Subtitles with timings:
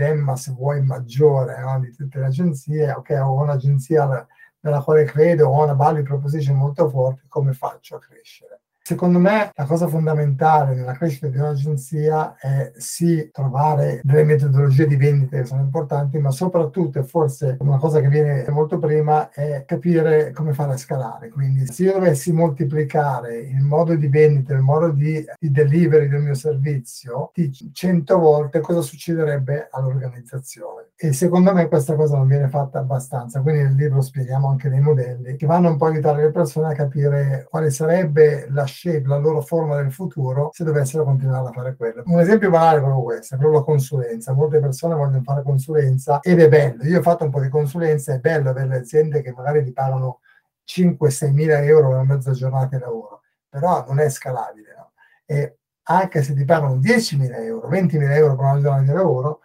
[0.00, 1.78] dilemma, se vuoi, maggiore no?
[1.80, 4.26] di tutte le agenzie, ok, ho un'agenzia
[4.60, 8.59] nella quale credo, ho una value proposition molto forte, come faccio a crescere?
[8.90, 14.96] Secondo me la cosa fondamentale nella crescita di un'agenzia è sì trovare delle metodologie di
[14.96, 19.62] vendita che sono importanti, ma soprattutto, e forse una cosa che viene molto prima, è
[19.64, 21.28] capire come fare a scalare.
[21.28, 26.22] Quindi se io dovessi moltiplicare il modo di vendita, il modo di, di delivery del
[26.22, 30.88] mio servizio di 100 volte, cosa succederebbe all'organizzazione?
[30.96, 33.40] E secondo me questa cosa non viene fatta abbastanza.
[33.40, 36.72] Quindi nel libro spieghiamo anche dei modelli che vanno un po' a aiutare le persone
[36.72, 41.52] a capire quale sarebbe la shape, la loro forma del futuro se dovessero continuare a
[41.52, 42.02] fare quello.
[42.06, 44.32] Un esempio banale è proprio questo, è proprio la consulenza.
[44.32, 46.82] Molte persone vogliono fare consulenza ed è bello.
[46.84, 50.20] Io ho fatto un po' di consulenza, è bello avere aziende che magari ti pagano
[50.66, 54.74] 5-6 mila euro per mezza giornata di lavoro, però non è scalabile.
[54.76, 54.92] No?
[55.26, 58.92] E anche se ti pagano 10 mila euro, 20 mila euro per una giornata di
[58.92, 59.40] lavoro,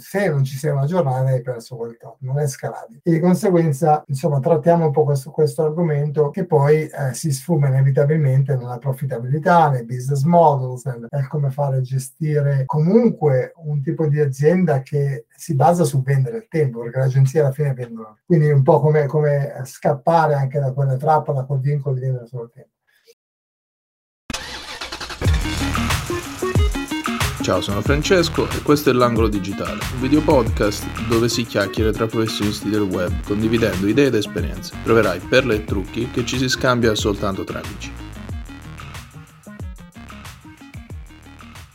[0.00, 3.00] se non ci sia una giornata hai perso top, non è scalabile.
[3.02, 7.68] E di conseguenza, insomma, trattiamo un po' questo, questo argomento che poi eh, si sfuma
[7.68, 14.20] inevitabilmente nella profittabilità, nei business models, nel, nel come fare gestire comunque un tipo di
[14.20, 18.18] azienda che si basa su vendere il tempo, perché l'agenzia alla fine vendono.
[18.26, 22.44] Quindi un po' come, come scappare anche da quella trappola, quel vincolo di vendere solo
[22.44, 22.79] il tempo.
[27.50, 32.06] Ciao, sono Francesco e questo è l'Angolo Digitale, un video podcast dove si chiacchiera tra
[32.06, 34.76] professionisti del web, condividendo idee ed esperienze.
[34.84, 37.92] Troverai perle e trucchi che ci si scambia soltanto tra amici.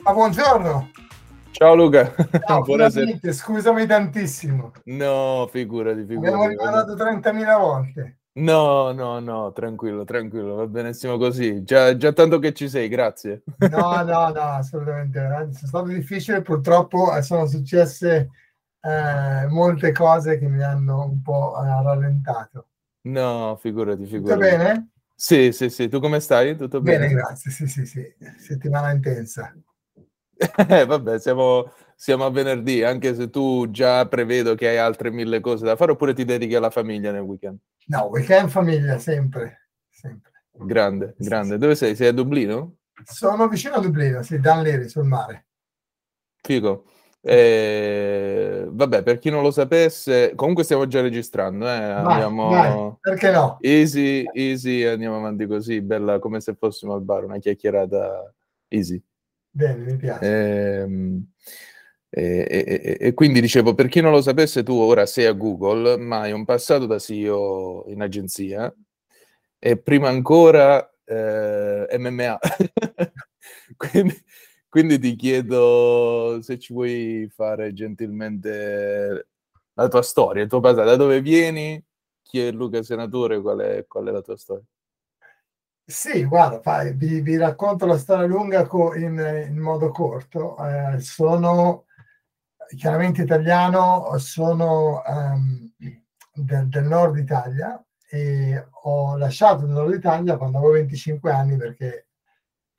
[0.04, 0.92] Ma buongiorno!
[1.52, 2.16] Ciao Luca!
[2.48, 3.34] Ciao, Buonasera.
[3.34, 4.72] Scusami tantissimo.
[4.86, 6.26] No, figurati, figurati.
[6.26, 8.20] Abbiamo ricordato 30.000 volte.
[8.38, 11.64] No, no, no, tranquillo, tranquillo, va benissimo così.
[11.64, 13.44] Già, già tanto che ci sei, grazie.
[13.60, 15.22] No, no, no, assolutamente.
[15.22, 18.30] È stato difficile, purtroppo eh, sono successe
[18.82, 22.68] eh, molte cose che mi hanno un po' eh, rallentato.
[23.04, 24.42] No, figurati, figurati.
[24.42, 24.90] Tutto bene?
[25.16, 25.88] Sì, sì, sì.
[25.88, 26.58] Tu come stai?
[26.58, 27.08] Tutto bene?
[27.08, 27.52] Bene, grazie.
[27.52, 28.04] Sì, sì, sì.
[28.38, 29.56] Settimana intensa.
[30.68, 35.40] Eh, vabbè, siamo, siamo a venerdì, anche se tu già prevedo che hai altre mille
[35.40, 37.58] cose da fare, oppure ti dedichi alla famiglia nel weekend?
[37.88, 39.70] No, weekend famiglia, sempre.
[39.90, 40.32] sempre.
[40.52, 41.58] Grande, grande.
[41.58, 41.96] Dove sei?
[41.96, 42.76] Sei a Dublino?
[43.04, 45.48] Sono vicino a Dublino, sì, Danleri, sul mare.
[46.42, 46.86] Figo.
[47.28, 51.72] Eh, vabbè, per chi non lo sapesse, comunque stiamo già registrando, eh?
[51.72, 52.50] andiamo...
[52.50, 53.58] Vai, perché no?
[53.62, 58.32] Easy, easy, andiamo avanti così, bella come se fossimo al bar, una chiacchierata
[58.68, 59.02] easy.
[59.50, 60.84] Bene, mi piace.
[60.84, 61.22] Eh,
[62.18, 65.98] e, e, e, quindi dicevo, per chi non lo sapesse, tu ora sei a Google,
[65.98, 68.74] ma hai un passato da CEO in agenzia
[69.60, 72.40] e prima ancora eh, MMA.
[73.76, 74.24] quindi,
[74.70, 79.28] quindi, ti chiedo se ci vuoi fare gentilmente
[79.74, 81.84] la tua storia, il tuo passato, da dove vieni,
[82.22, 84.64] chi è Luca Senatore, qual è, qual è la tua storia?
[85.88, 90.56] Sì, guarda, fai, vi, vi, racconto la storia lunga co- in, in, modo corto.
[90.66, 91.86] Eh, sono
[92.76, 95.72] chiaramente italiano, sono um,
[96.34, 102.08] del, del, nord Italia e ho lasciato il nord Italia quando avevo 25 anni perché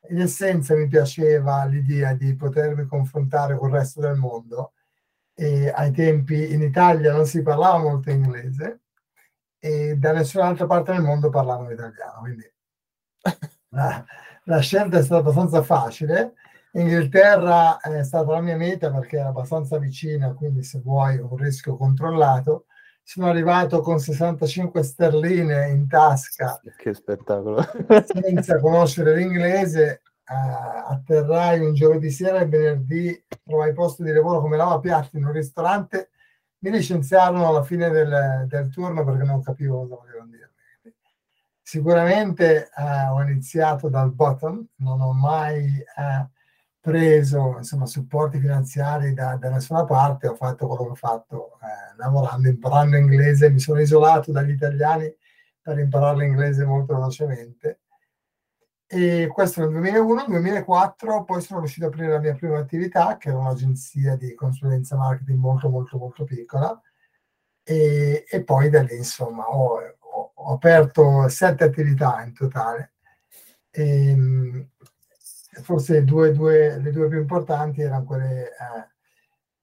[0.09, 4.73] in essenza mi piaceva l'idea di potermi confrontare con il resto del mondo.
[5.35, 8.81] E ai tempi in Italia non si parlava molto inglese
[9.59, 12.53] e da nessun'altra parte del mondo parlavano italiano, quindi
[13.71, 14.05] la,
[14.45, 16.35] la scelta è stata abbastanza facile
[16.77, 21.75] Inghilterra è stata la mia meta perché era abbastanza vicina, quindi se vuoi un rischio
[21.75, 22.67] controllato.
[23.03, 26.61] Sono arrivato con 65 sterline in tasca.
[26.77, 27.65] Che spettacolo!
[28.05, 30.03] senza conoscere l'inglese.
[30.29, 35.33] Uh, atterrai un giovedì sera e venerdì trovai posto di lavoro come lavapiatti in un
[35.33, 36.11] ristorante.
[36.59, 40.53] Mi licenziarono alla fine del, del turno perché non capivo cosa volevano dire.
[41.63, 46.35] Sicuramente uh, ho iniziato dal bottom, non ho mai uh,
[46.87, 51.97] preso insomma, supporti finanziari da, da, nessuna parte, ho fatto quello che ho fatto eh,
[51.97, 55.13] lavorando, imparando inglese, mi sono isolato dagli italiani
[55.61, 57.81] per imparare l'inglese molto velocemente.
[58.87, 63.17] E questo nel 2001, nel 2004 poi sono riuscito ad aprire la mia prima attività,
[63.17, 66.81] che era un'agenzia di consulenza marketing molto molto molto piccola,
[67.65, 72.93] e, e poi da lì insomma ho, ho, ho aperto sette attività in totale.
[73.71, 74.69] E, ehm,
[75.63, 78.95] forse due, due, le due più importanti erano quelle eh,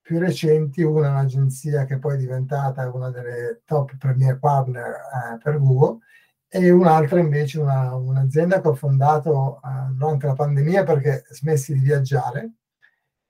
[0.00, 5.58] più recenti, una un'agenzia che poi è diventata una delle top premier partner eh, per
[5.58, 6.00] Google
[6.48, 11.80] e un'altra invece una, un'azienda che ho fondato eh, durante la pandemia perché smessi di
[11.80, 12.52] viaggiare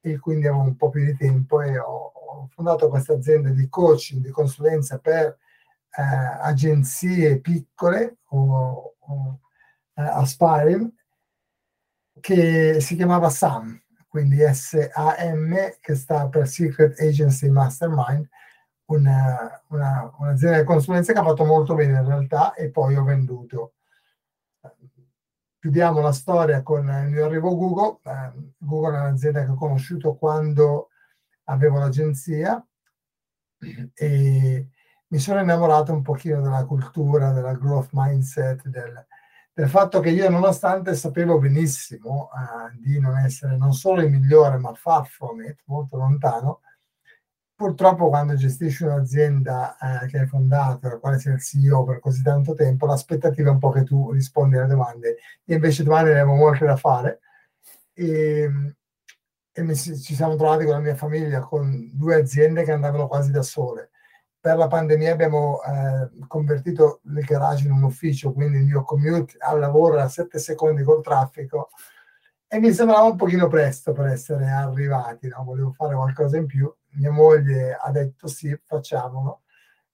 [0.00, 3.68] e quindi avevo un po' più di tempo e ho, ho fondato questa azienda di
[3.68, 5.38] coaching, di consulenza per
[5.96, 6.02] eh,
[6.40, 9.40] agenzie piccole o, o
[9.94, 10.92] eh, aspiring
[12.24, 13.78] che si chiamava SAM,
[14.08, 18.26] quindi S-A-M, che sta per Secret Agency Mastermind,
[18.86, 23.04] una, una, un'azienda di consulenza che ha fatto molto bene in realtà e poi ho
[23.04, 23.74] venduto.
[25.58, 27.98] Chiudiamo la storia con il mio arrivo a Google.
[28.02, 30.88] Eh, Google è un'azienda che ho conosciuto quando
[31.44, 32.66] avevo l'agenzia
[33.92, 34.68] e
[35.08, 39.06] mi sono innamorato un pochino della cultura, della growth mindset, del,
[39.54, 44.58] del fatto che io nonostante sapevo benissimo uh, di non essere non solo il migliore,
[44.58, 46.60] ma far from it, molto lontano,
[47.54, 52.22] purtroppo quando gestisci un'azienda eh, che hai fondato, la quale sei il CEO per così
[52.22, 55.18] tanto tempo, l'aspettativa è un po' che tu rispondi alle domande.
[55.44, 57.20] Io invece domande ne avevo molte da fare
[57.92, 58.74] e,
[59.52, 63.30] e mi, ci siamo trovati con la mia famiglia con due aziende che andavano quasi
[63.30, 63.90] da sole
[64.44, 69.36] per la pandemia abbiamo eh, convertito il garage in un ufficio, quindi il mio commute
[69.38, 71.70] al lavoro era 7 secondi col traffico
[72.46, 75.44] e mi sembrava un pochino presto per essere arrivati, no?
[75.44, 76.70] volevo fare qualcosa in più.
[76.90, 79.44] Mia moglie ha detto sì, facciamolo.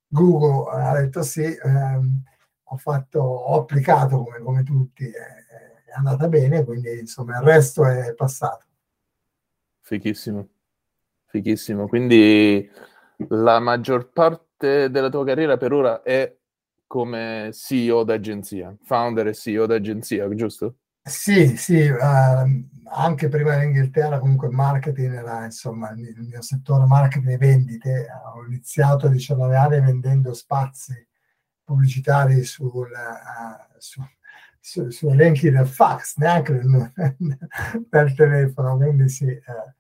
[0.09, 2.23] Google ha detto sì, ehm,
[2.65, 7.87] ho, fatto, ho applicato come, come tutti, è, è andata bene, quindi insomma il resto
[7.87, 8.65] è passato.
[9.83, 10.49] Fichissimo,
[11.27, 11.87] fichissimo.
[11.87, 12.69] Quindi
[13.29, 16.35] la maggior parte della tua carriera per ora è
[16.87, 20.77] come CEO d'agenzia, founder e CEO d'agenzia, giusto?
[21.03, 27.31] Sì, sì, uh, anche prima in Inghilterra comunque marketing era insomma il mio settore marketing
[27.31, 28.07] e vendite.
[28.35, 30.95] Ho iniziato a 19 anni vendendo spazi
[31.65, 34.03] pubblicitari sul, uh, su,
[34.59, 36.93] su, su, elenchi del fax, neanche del,
[37.89, 39.27] del telefono, quindi sì.
[39.27, 39.79] Uh,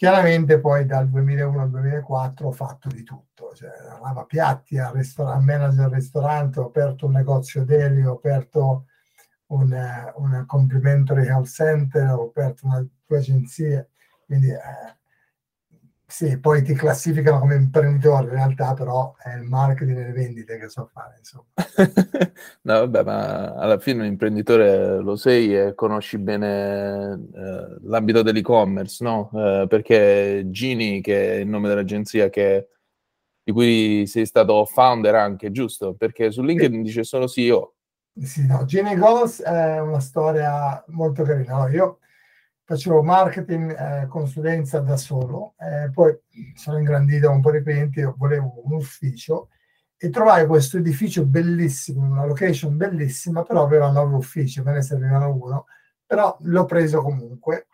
[0.00, 3.68] Chiaramente poi dal 2001 al 2004 ho fatto di tutto, cioè
[4.00, 8.86] lavapiatti, al ristorante, manager al ristorante, ho aperto un negozio deli, ho aperto
[9.48, 13.90] un, un complimentary health center, ho aperto una, due agenzie,
[14.24, 14.99] quindi eh,
[16.10, 20.58] sì, poi ti classificano come imprenditore, in realtà però è il marketing e le vendite
[20.58, 21.44] che so fare, insomma.
[22.62, 29.04] no, vabbè, ma alla fine un imprenditore lo sei e conosci bene eh, l'ambito dell'e-commerce,
[29.04, 29.30] no?
[29.32, 32.68] Eh, perché Gini, che è il nome dell'agenzia che,
[33.44, 35.94] di cui sei stato founder anche, giusto?
[35.94, 37.74] Perché su LinkedIn dice solo CEO.
[38.20, 41.58] Sì, no, Gini Goals è una storia molto carina.
[41.58, 41.98] No, io
[42.70, 46.16] facevo marketing, eh, consulenza da solo, eh, poi
[46.54, 49.48] sono ingrandito un po' di clienti, volevo un ufficio
[49.96, 55.34] e trovai questo edificio bellissimo, una location bellissima, però aveva nove uffici, me ne servivano
[55.34, 55.66] uno,
[56.06, 57.66] però l'ho preso comunque.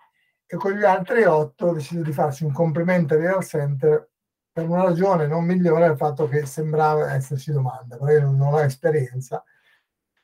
[0.46, 4.08] E con gli altri otto ho deciso di farci un complimento al center
[4.50, 8.54] per una ragione non migliore il fatto che sembrava esserci domanda, però io non, non
[8.54, 9.44] ho esperienza.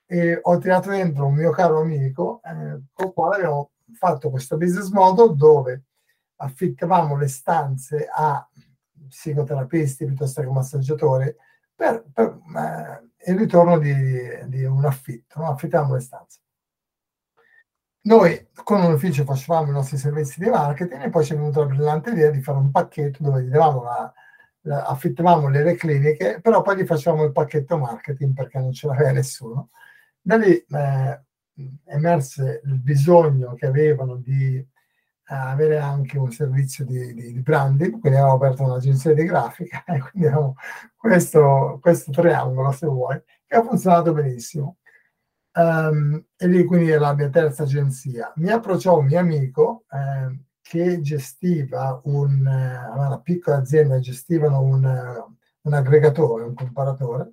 [0.07, 4.57] E ho tirato dentro un mio caro amico eh, con il quale abbiamo fatto questo
[4.57, 5.85] business model dove
[6.37, 8.47] affittavamo le stanze a
[9.09, 11.35] psicoterapisti piuttosto che massaggiatori
[11.75, 13.95] per, per eh, il ritorno di,
[14.47, 15.51] di un affitto, no?
[15.51, 16.41] affittiamo le stanze.
[18.05, 21.61] Noi con un ufficio facevamo i nostri servizi di marketing e poi ci è venuta
[21.61, 24.13] la brillante idea di fare un pacchetto dove gli davamo la,
[24.63, 28.89] la, affittavamo le, le cliniche, però poi gli facevamo il pacchetto marketing perché non ce
[28.89, 29.71] l'aveva nessuno.
[30.21, 31.23] Da lì eh,
[31.85, 37.99] emerse il bisogno che avevano di uh, avere anche un servizio di, di, di, branding,
[38.01, 40.55] quindi avevamo aperto un'agenzia di grafica e quindi avevamo
[40.97, 44.79] questo, questo triangolo, se vuoi, che ha funzionato benissimo.
[45.55, 48.33] Um, e lì quindi è la mia terza agenzia.
[48.37, 54.85] Mi approcciò un mio amico eh, che gestiva un, eh, una piccola azienda, gestivano un,
[55.63, 57.33] un aggregatore, un comparatore,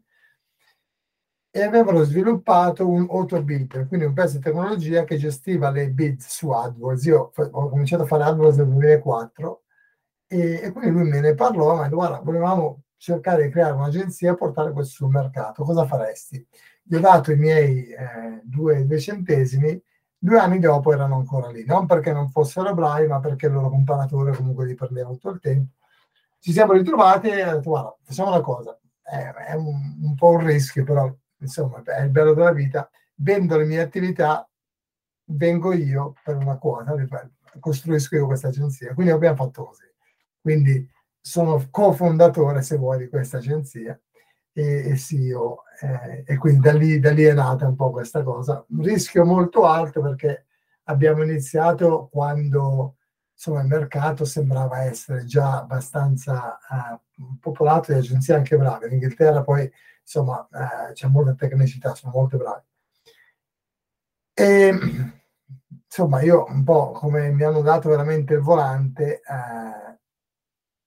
[1.51, 6.19] e avevano sviluppato un auto bidder, quindi un pezzo di tecnologia che gestiva le bid
[6.19, 7.05] su AdWords.
[7.05, 9.63] Io ho cominciato a fare AdWords nel 2004
[10.27, 14.35] e, e quindi lui me ne parlò, ma guarda, volevamo cercare di creare un'agenzia e
[14.35, 16.45] portare questo sul mercato, cosa faresti?
[16.83, 19.81] Gli ho dato i miei eh, due, due centesimi,
[20.17, 23.69] due anni dopo erano ancora lì, non perché non fossero bravi, ma perché il loro
[23.69, 25.73] comparatore comunque gli prendeva tutto il tempo.
[26.39, 30.29] Ci siamo ritrovati e ho detto, guarda, facciamo una cosa, è, è un, un po'
[30.29, 34.47] un rischio, però insomma, è il bello della vita, vendo le mie attività,
[35.25, 36.95] vengo io per una quota,
[37.59, 38.93] costruisco io questa agenzia.
[38.93, 39.85] Quindi abbiamo fatto così.
[40.41, 40.87] Quindi
[41.19, 43.99] sono cofondatore, se vuoi, di questa agenzia
[44.53, 45.63] e, e CEO.
[45.81, 48.63] Eh, e quindi da lì, da lì è nata un po' questa cosa.
[48.69, 50.45] Un rischio molto alto perché
[50.83, 52.95] abbiamo iniziato quando
[53.33, 58.87] insomma, il mercato sembrava essere già abbastanza uh, popolato di agenzie anche brave.
[58.87, 59.71] In Inghilterra poi,
[60.09, 62.63] insomma, uh, c'è molta tecnicità, sono molto bravi.
[64.33, 64.73] E,
[65.85, 69.97] insomma, io un po' come mi hanno dato veramente il volante, uh,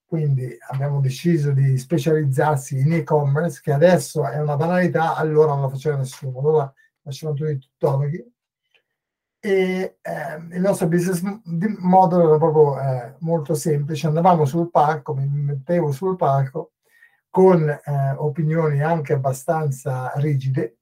[0.05, 5.69] quindi abbiamo deciso di specializzarsi in e-commerce, che adesso è una banalità, allora non lo
[5.69, 8.33] faceva nessuno, allora facevano tutti i tuttologi,
[9.45, 11.21] e eh, il nostro business
[11.79, 16.72] model era proprio eh, molto semplice, andavamo sul palco, mi mettevo sul palco
[17.33, 20.77] con eh, opinioni anche abbastanza rigide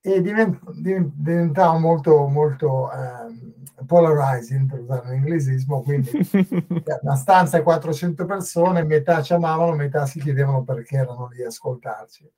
[0.00, 3.54] e divent- diventava molto, molto ehm,
[3.86, 6.10] polarizing, per usare un inglesismo, quindi
[7.02, 11.46] una stanza e 400 persone, metà ci amavano, metà si chiedevano perché erano lì a
[11.46, 12.28] ascoltarci.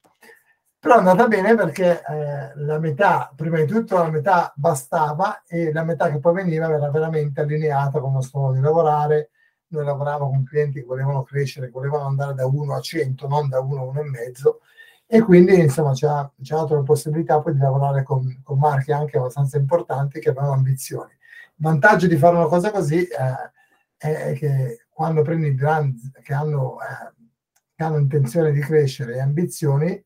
[0.78, 5.72] Però è andata bene perché eh, la metà, prima di tutto la metà bastava e
[5.72, 9.30] la metà che poi veniva era veramente allineata con il nostro modo di lavorare.
[9.74, 13.60] Noi lavoravamo con clienti che volevano crescere, volevano andare da 1 a 100, non da
[13.60, 14.60] 1 a 1 e mezzo.
[15.06, 18.58] E quindi insomma ci ha, ci ha dato la possibilità poi di lavorare con, con,
[18.58, 21.10] marchi anche abbastanza importanti che avevano ambizioni.
[21.10, 23.52] Il vantaggio di fare una cosa così eh,
[23.96, 27.12] è che quando prendi brand che hanno, eh,
[27.74, 30.04] che hanno intenzione di crescere e ambizioni,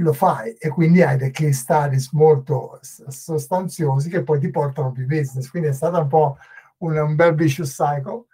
[0.00, 5.06] lo fai e quindi hai dei case studies molto sostanziosi che poi ti portano più
[5.06, 5.48] business.
[5.48, 6.36] Quindi è stato un po'
[6.78, 8.26] un, un bel vicious cycle.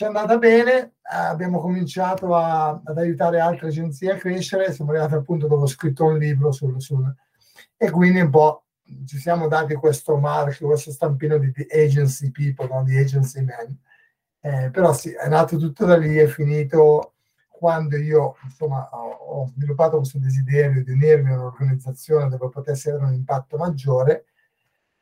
[0.00, 5.12] Ci è andata bene, abbiamo cominciato a, ad aiutare altre agenzie a crescere, siamo arrivati
[5.12, 7.14] al punto dove ho scritto un libro sul, sul,
[7.76, 8.64] e quindi un po'
[9.04, 13.78] ci siamo dati questo marchio, questo stampino di, di agency people, non di agency men.
[14.40, 17.16] Eh, però sì, è nato tutto da lì, è finito
[17.46, 23.04] quando io insomma, ho, ho, sviluppato questo desiderio di unirmi a un'organizzazione dove potesse avere
[23.04, 24.28] un impatto maggiore,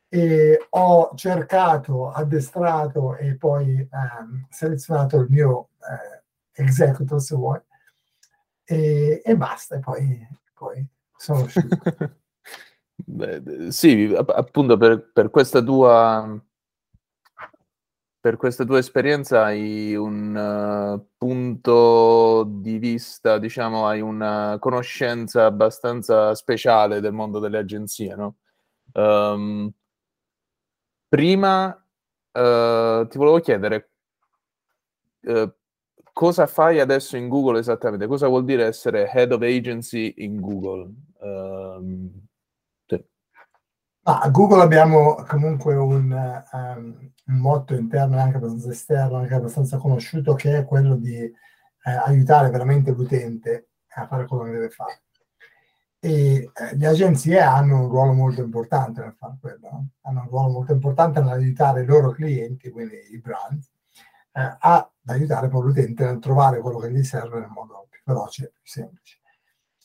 [0.08, 7.60] e ho cercato, addestrato e poi ehm, selezionato il mio eh, executive, se vuoi,
[8.64, 10.86] e, e basta, e poi, poi
[11.16, 11.78] sono uscito.
[13.04, 16.40] Beh, sì, appunto per, per questa tua
[18.20, 26.34] per questa tua esperienza hai un uh, punto di vista, diciamo, hai una conoscenza abbastanza
[26.34, 28.36] speciale del mondo delle agenzie, no?
[28.92, 29.72] Um,
[31.08, 33.90] prima uh, ti volevo chiedere
[35.22, 35.52] uh,
[36.12, 38.06] cosa fai adesso in Google esattamente?
[38.06, 40.92] Cosa vuol dire essere head of agency in Google?
[41.20, 42.28] Um,
[44.10, 46.10] a Google abbiamo comunque un,
[46.52, 51.18] um, un, motto interno e anche abbastanza esterno, anche abbastanza conosciuto, che è quello di
[51.18, 51.32] eh,
[52.06, 55.02] aiutare veramente l'utente a fare quello che deve fare.
[56.00, 59.88] E eh, le agenzie hanno un ruolo molto importante nel fare quello, no?
[60.02, 63.62] hanno un ruolo molto importante nell'aiutare i loro clienti, quindi i brand,
[64.32, 68.44] eh, ad aiutare poi l'utente a trovare quello che gli serve nel modo più veloce
[68.44, 69.18] e più semplice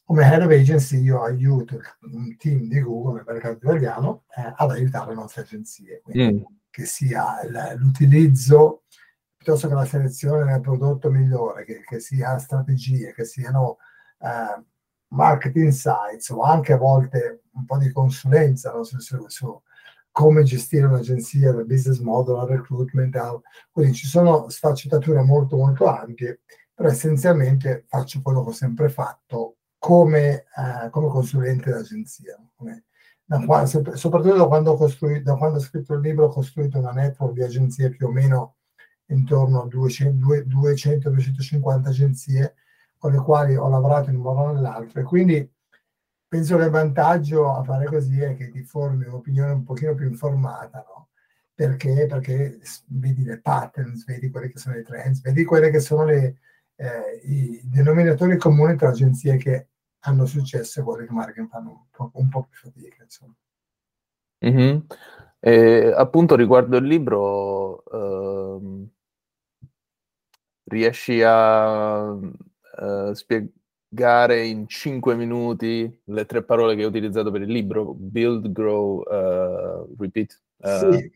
[0.06, 4.72] come head of agency io aiuto un team di Google nel mercato italiano eh, ad
[4.72, 6.54] aiutare le nostre agenzie, quindi mm.
[6.70, 7.40] che sia
[7.78, 8.84] l'utilizzo
[9.36, 13.78] piuttosto che la selezione del prodotto migliore, che, che sia strategie, che siano
[14.20, 14.64] eh,
[15.14, 18.84] market insights o anche a volte un po' di consulenza no?
[18.84, 19.62] su, su, su,
[20.12, 23.18] come gestire un'agenzia, il business model, il recruitment,
[23.72, 26.42] quindi ci sono sfaccettature molto molto ampie,
[26.74, 32.38] però essenzialmente faccio quello che ho sempre fatto come, eh, come consulente d'agenzia.
[32.56, 32.86] Come,
[33.26, 34.78] da quando, soprattutto da quando,
[35.24, 38.58] da quando ho scritto il libro, ho costruito una network di agenzie più o meno
[39.08, 42.56] intorno a 200-250 agenzie
[43.04, 45.52] con le quali ho lavorato in un modo o nell'altro e quindi
[46.26, 50.08] penso che il vantaggio a fare così è che ti formi un'opinione un pochino più
[50.08, 51.10] informata, no?
[51.54, 52.06] Perché?
[52.08, 56.38] Perché vedi le patterns, vedi quelli che sono i trends, vedi quelli che sono le,
[56.78, 59.68] eh, i denominatori comuni tra agenzie che
[60.06, 63.04] hanno successo e quelle che magari fanno un po', un po più fatica.
[63.04, 63.36] Insomma.
[64.46, 64.80] Mm-hmm.
[65.42, 68.90] E, appunto riguardo il libro, ehm,
[70.64, 72.18] riesci a
[72.78, 77.94] uh, spiegare in cinque minuti le tre parole che hai utilizzato per il libro?
[77.94, 80.42] Build, grow, uh, repeat?
[80.58, 81.12] Uh, sì,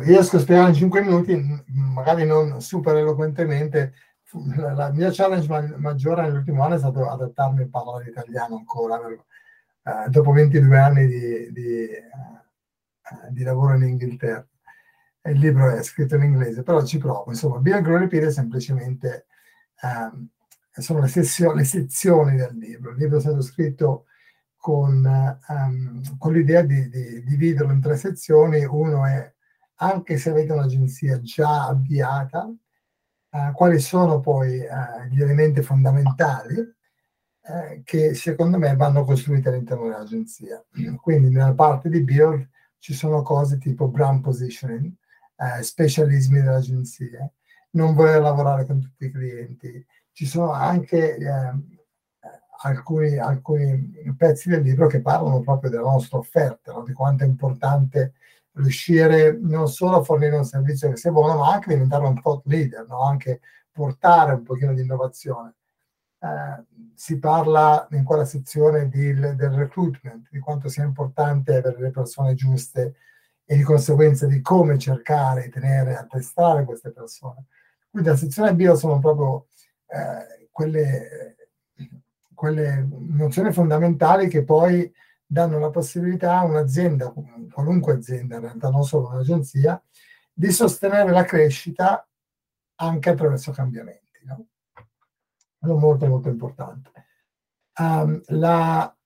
[0.00, 3.94] riesco a spiegare in cinque minuti, magari non super eloquentemente,
[4.56, 10.32] la mia challenge maggiore nell'ultimo anno è stato adattarmi a parlare l'italiano ancora, eh, dopo
[10.32, 12.04] 22 anni di, di, eh,
[13.30, 14.46] di, lavoro in Inghilterra.
[15.22, 17.24] Il libro è scritto in inglese, però ci provo.
[17.28, 19.26] Insomma, Bill Grow è semplicemente
[19.80, 20.28] eh,
[20.80, 22.92] sono le, sessio- le, sezioni del libro.
[22.92, 24.06] Il libro è stato scritto
[24.56, 25.04] con,
[25.48, 28.64] um, con l'idea di, di, dividerlo in tre sezioni.
[28.64, 29.32] Uno è
[29.76, 32.52] anche se avete un'agenzia già avviata,
[33.30, 36.76] eh, quali sono poi eh, gli elementi fondamentali
[37.48, 40.62] eh, che secondo me vanno costruiti all'interno dell'agenzia.
[41.00, 42.46] Quindi nella parte di build
[42.78, 44.92] ci sono cose tipo brand positioning,
[45.36, 47.30] eh, specialismi dell'agenzia,
[47.70, 49.86] non voler lavorare con tutti i clienti.
[50.18, 51.52] Ci sono anche eh,
[52.62, 56.82] alcuni, alcuni, pezzi del libro che parlano proprio della nostra offerta, no?
[56.82, 58.14] di quanto è importante
[58.54, 62.44] riuscire non solo a fornire un servizio che sia buono, ma anche diventare un thought
[62.46, 63.02] leader, no?
[63.02, 65.54] anche portare un pochino di innovazione.
[66.18, 66.64] Eh,
[66.96, 72.34] si parla in quella sezione di, del recruitment, di quanto sia importante avere le persone
[72.34, 72.96] giuste
[73.44, 77.44] e di conseguenza di come cercare tenere a testare queste persone.
[77.88, 79.46] Quindi la sezione bio sono proprio
[79.88, 81.36] eh, quelle,
[82.34, 84.92] quelle nozioni fondamentali che poi
[85.26, 87.12] danno la possibilità a un'azienda,
[87.52, 89.82] qualunque azienda in realtà, non solo un'agenzia,
[90.32, 92.06] di sostenere la crescita
[92.76, 94.20] anche attraverso cambiamenti.
[94.24, 94.46] No?
[95.58, 96.90] È molto molto importante.
[97.78, 98.96] Um, la,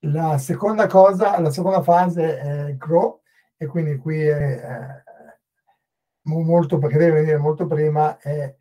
[0.00, 3.20] la, seconda cosa, la seconda fase è grow
[3.56, 5.02] e quindi qui è, è
[6.22, 8.54] molto, perché deve venire molto prima, è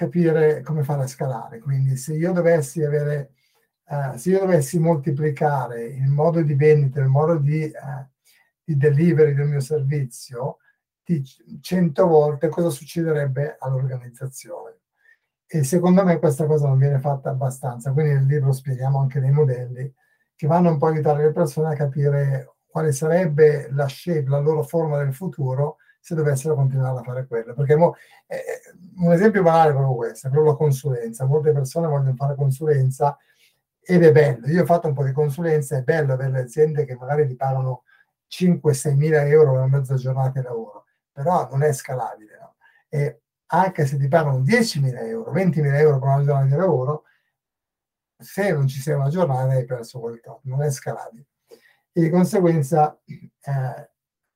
[0.00, 1.58] capire come fare a scalare.
[1.58, 3.32] Quindi se io dovessi avere
[3.84, 8.06] uh, se io dovessi moltiplicare il modo di vendita, il modo di, uh,
[8.64, 10.56] di delivery del mio servizio
[11.04, 11.22] di
[11.60, 14.78] 100 volte, cosa succederebbe all'organizzazione?
[15.46, 17.92] E secondo me questa cosa non viene fatta abbastanza.
[17.92, 19.92] Quindi nel libro spieghiamo anche dei modelli
[20.34, 24.38] che vanno un po' a aiutare le persone a capire quale sarebbe la shape, la
[24.38, 27.54] loro forma del futuro se dovessero continuare a fare quello.
[27.54, 27.94] Perché mo,
[28.26, 28.42] eh,
[28.96, 31.26] un esempio banale è proprio questo, è proprio la consulenza.
[31.26, 33.16] Molte persone vogliono fare consulenza
[33.80, 34.46] ed è bello.
[34.46, 37.84] Io ho fatto un po' di consulenza, è bello avere aziende che magari ti pagano
[38.28, 42.38] 5-6 mila euro per una mezza giornata di lavoro, però non è scalabile.
[42.40, 42.54] No?
[42.88, 46.56] E anche se ti pagano 10 mila euro, 20 mila euro per una giornata di
[46.56, 47.04] lavoro,
[48.16, 51.26] se non ci sia una giornata hai perso qualcosa, non è scalabile.
[51.92, 53.89] E di conseguenza, eh,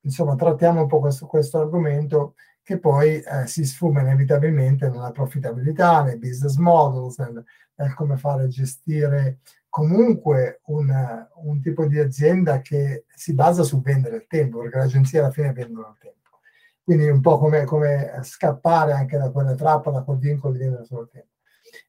[0.05, 6.03] insomma, trattiamo un po' questo, questo argomento che poi eh, si sfuma inevitabilmente nella profittabilità,
[6.03, 13.05] nei business models, nel, nel come fare gestire comunque un, un, tipo di azienda che
[13.15, 16.39] si basa su vendere il tempo, perché le agenzie alla fine vendono il tempo.
[16.83, 21.03] Quindi un po' come, come scappare anche da quella trappola, quel vincolo di vendere solo
[21.03, 21.29] il tempo.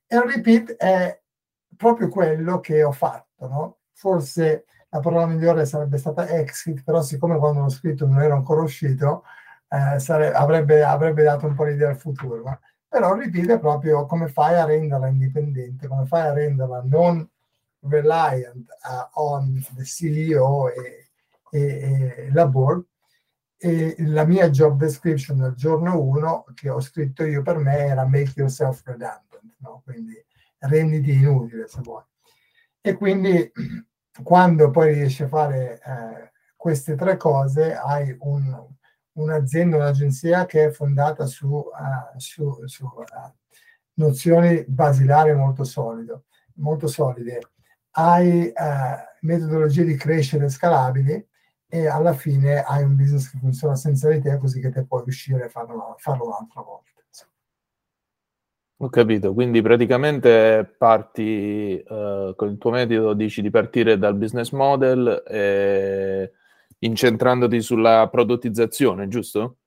[0.07, 1.21] E il repeat è
[1.77, 3.77] proprio quello che ho fatto, no?
[3.93, 8.61] Forse la parola migliore sarebbe stata exit, però siccome quando l'ho scritto non era ancora
[8.61, 9.23] uscito,
[9.67, 12.41] eh, sare- avrebbe, avrebbe, dato un po' l'idea al futuro.
[12.41, 12.59] No?
[12.87, 17.27] Però ripete proprio come fai a renderla indipendente, come fai a renderla non
[17.81, 21.09] reliant uh, on the CEO e,
[21.51, 21.59] e,
[22.17, 22.85] e la board.
[23.57, 28.05] E la mia job description del giorno 1 che ho scritto io per me era
[28.05, 29.81] make yourself redundant, no?
[29.83, 30.13] quindi
[30.59, 32.03] renditi inutile se vuoi.
[32.81, 33.51] E quindi
[34.23, 38.67] quando poi riesci a fare eh, queste tre cose hai un,
[39.13, 43.03] un'azienda, un'agenzia che è fondata su, uh, su, su uh,
[43.95, 46.25] nozioni basilari molto, solido,
[46.55, 47.51] molto solide.
[47.91, 51.27] Hai uh, metodologie di crescere scalabili
[51.67, 55.03] e alla fine hai un business che funziona senza di te così che te puoi
[55.05, 56.91] uscire e farlo, farlo un'altra volta.
[58.79, 64.51] Ho capito, quindi praticamente parti uh, con il tuo metodo, dici di partire dal business
[64.51, 66.31] model e
[66.79, 69.57] incentrandoti sulla prodottizzazione, giusto?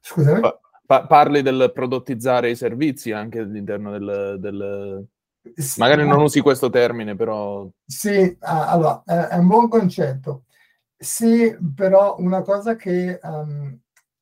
[0.00, 0.40] Scusami?
[0.86, 4.36] Pa- parli del prodottizzare i servizi anche all'interno del...
[4.40, 5.06] del...
[5.54, 7.68] Sì, Magari non usi questo termine, però...
[7.84, 10.44] Sì, allora, è un buon concetto.
[10.96, 13.78] Sì, però una cosa che um,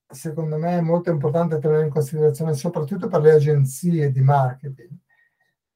[0.09, 4.90] secondo me è molto importante tenere in considerazione, soprattutto per le agenzie di marketing,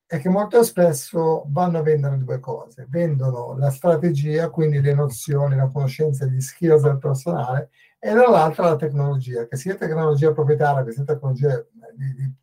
[0.07, 2.87] è che molto spesso vanno a vendere due cose.
[2.89, 8.77] Vendono la strategia, quindi le nozioni, la conoscenza, gli skills del personale, e dall'altra la
[8.77, 11.65] tecnologia, che sia tecnologia proprietaria, che sia tecnologia
[11.95, 12.35] di, di,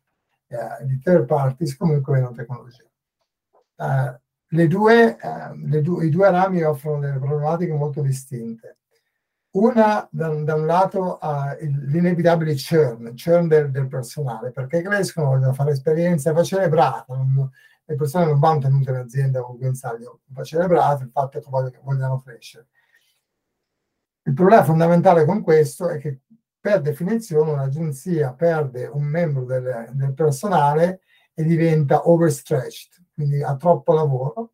[0.48, 2.84] uh, di third parties, comunque vendono tecnologia.
[3.76, 4.18] Uh,
[4.50, 8.77] le due, uh, le du- I due rami offrono delle problematiche molto distinte.
[9.50, 15.54] Una, da, da un lato, ha l'inevitabile churn, churn del, del, personale, perché crescono, vogliono
[15.54, 17.50] fare esperienze, va celebrato, non,
[17.84, 21.80] le persone non vanno tenute in azienda con guinzaglio, va celebrato il fatto che vogliono,
[21.82, 22.68] vogliano crescere.
[24.22, 26.20] Il problema fondamentale con questo è che
[26.60, 31.00] per definizione un'agenzia perde un membro del, del personale
[31.32, 34.52] e diventa overstretched, quindi ha troppo lavoro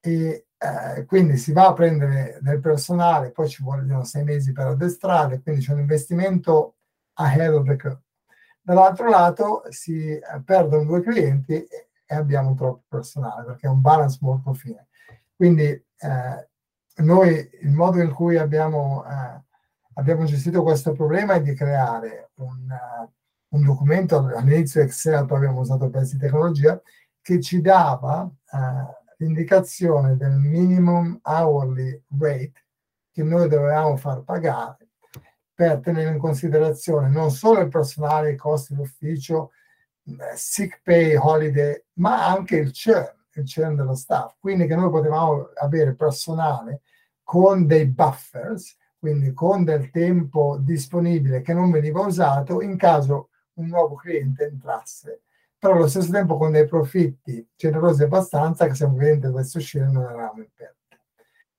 [0.00, 4.68] e eh, quindi si va a prendere del personale, poi ci vogliono sei mesi per
[4.68, 6.76] addestrare, quindi c'è un investimento
[7.14, 8.02] ahead of the curve.
[8.60, 14.18] Dall'altro lato si eh, perdono due clienti e, abbiamo troppo personale perché è un balance
[14.20, 14.86] molto fine.
[15.34, 16.48] Quindi eh,
[16.96, 19.42] noi il modo in cui abbiamo, eh,
[19.94, 23.10] abbiamo, gestito questo problema è di creare un, uh,
[23.56, 26.80] un, documento, all'inizio Excel, poi abbiamo usato pezzi di tecnologia,
[27.20, 32.64] che ci dava uh, l'indicazione del minimum hourly rate
[33.12, 34.88] che noi dovevamo far pagare
[35.54, 39.52] per tenere in considerazione non solo il personale, i costi d'ufficio,
[40.04, 44.34] eh, sick pay, holiday, ma anche il churn, il churn dello staff.
[44.40, 46.80] Quindi che noi potevamo avere personale
[47.22, 53.66] con dei buffers, quindi con del tempo disponibile che non veniva usato in caso un
[53.66, 55.22] nuovo cliente entrasse,
[55.62, 59.84] però allo stesso tempo con dei profitti generosi abbastanza che se un cliente dovesse uscire
[59.84, 60.98] non eravamo in perdita.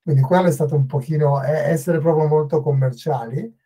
[0.02, 3.58] Quindi quello è stato un pochino essere proprio molto commerciali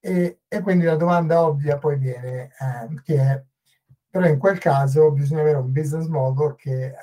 [0.00, 3.44] e, e quindi la domanda ovvia poi viene eh, che è
[4.08, 6.94] però in quel caso bisogna avere un business model che, eh,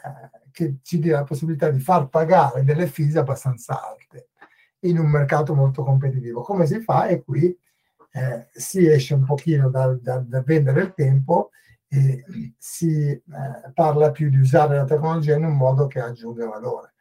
[0.52, 4.30] che ci dia la possibilità di far pagare delle fees abbastanza alte
[4.80, 6.42] in un mercato molto competitivo.
[6.42, 7.06] Come si fa?
[7.06, 7.56] E qui
[8.14, 11.52] eh, si esce un pochino dal, dal, dal, vendere il tempo
[11.90, 12.24] e
[12.58, 13.22] si eh,
[13.74, 16.94] parla più di usare la tecnologia in un modo che aggiunga valore.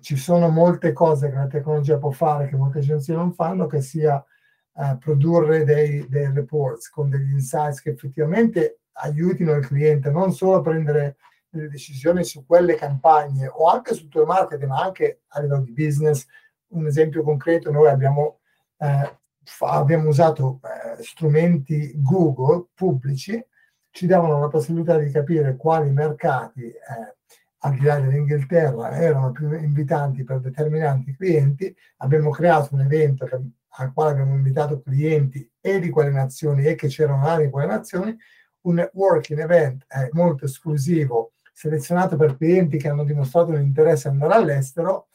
[0.00, 3.80] Ci sono molte cose che la tecnologia può fare che molte agenzie non fanno, che
[3.80, 4.24] sia
[4.72, 10.56] uh, produrre dei, dei, reports con degli insights che effettivamente aiutino il cliente non solo
[10.56, 15.40] a prendere delle decisioni su quelle campagne o anche sul tuo marketing, ma anche a
[15.40, 16.26] livello di business.
[16.68, 18.40] Un esempio concreto, noi abbiamo,
[18.78, 23.44] eh, fa, abbiamo usato eh, strumenti Google pubblici,
[23.92, 27.16] ci davano la possibilità di capire quali mercati, eh,
[27.58, 31.74] al di là dell'Inghilterra, erano più invitanti per determinati clienti.
[31.98, 33.38] Abbiamo creato un evento che
[33.76, 38.16] al quale abbiamo invitato clienti e di quelle nazioni e che c'erano anche quelle nazioni,
[38.62, 44.14] un networking event eh, molto esclusivo, selezionato per clienti che hanno dimostrato un interesse ad
[44.14, 45.08] andare all'estero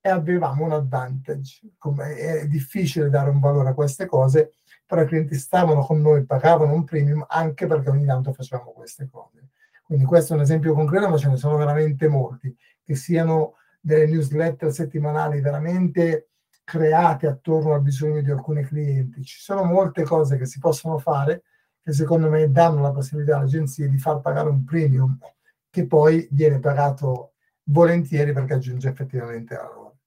[0.00, 1.60] e avevamo un advantage.
[2.16, 4.54] È difficile dare un valore a queste cose,
[4.90, 9.08] però i clienti stavano con noi, pagavano un premium anche perché ogni tanto facevamo queste
[9.08, 9.50] cose.
[9.84, 14.08] Quindi questo è un esempio concreto, ma ce ne sono veramente molti, che siano delle
[14.08, 16.30] newsletter settimanali veramente
[16.64, 19.22] create attorno al bisogno di alcuni clienti.
[19.22, 21.44] Ci sono molte cose che si possono fare
[21.80, 25.16] che secondo me danno la possibilità alle agenzie di far pagare un premium
[25.70, 29.98] che poi viene pagato volentieri perché aggiunge effettivamente valore.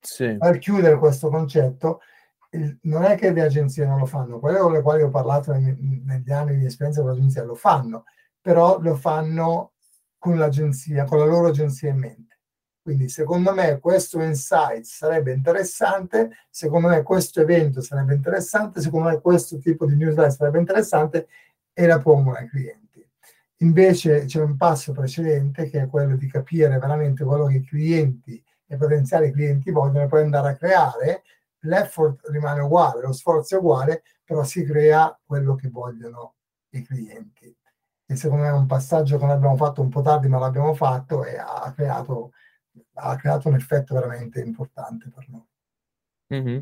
[0.00, 0.34] Sì.
[0.38, 2.00] Per chiudere questo concetto,
[2.82, 6.30] non è che le agenzie non lo fanno, quelle con le quali ho parlato negli,
[6.30, 8.04] anni di esperienza con l'agenzia lo fanno,
[8.40, 9.72] però lo fanno
[10.18, 12.38] con l'agenzia, con la loro agenzia in mente.
[12.82, 19.20] Quindi secondo me questo insight sarebbe interessante, secondo me questo evento sarebbe interessante, secondo me
[19.20, 21.28] questo tipo di newsletter sarebbe interessante
[21.72, 23.08] e la pongono ai clienti.
[23.58, 28.42] Invece c'è un passo precedente che è quello di capire veramente quello che i clienti
[28.66, 31.22] e potenziali clienti vogliono poi andare a creare.
[31.64, 36.34] L'effort rimane uguale, lo sforzo è uguale, però si crea quello che vogliono
[36.70, 37.56] i clienti.
[38.04, 40.74] E secondo me è un passaggio che noi abbiamo fatto un po' tardi, ma l'abbiamo
[40.74, 42.32] fatto e ha creato
[42.94, 45.46] ha creato un effetto veramente importante per noi.
[46.34, 46.58] Mm-hmm.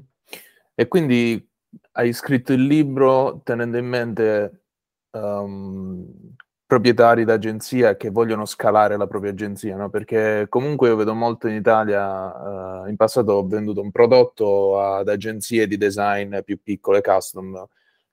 [0.75, 1.49] E quindi
[1.93, 4.65] hai scritto il libro tenendo in mente
[5.11, 6.35] um,
[6.71, 9.91] proprietari d'agenzia che vogliono scalare la propria agenzia, no?
[9.91, 15.09] perché comunque io vedo molto in Italia, uh, in passato ho venduto un prodotto ad
[15.09, 17.67] agenzie di design più piccole, custom,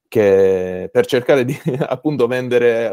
[0.08, 2.92] che per cercare di appunto vendere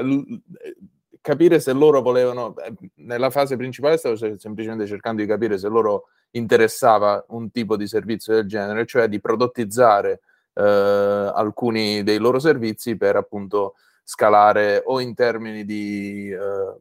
[1.22, 6.08] capire se loro volevano, eh, nella fase principale stavo semplicemente cercando di capire se loro
[6.32, 10.20] interessava un tipo di servizio del genere, cioè di prodottizzare
[10.52, 16.76] eh, alcuni dei loro servizi per appunto scalare o in termini di, eh,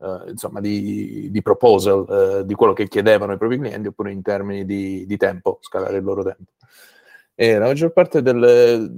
[0.00, 4.22] eh, insomma, di, di proposal, eh, di quello che chiedevano i propri clienti, oppure in
[4.22, 6.52] termini di, di tempo, scalare il loro tempo.
[7.34, 8.90] E la maggior parte delle,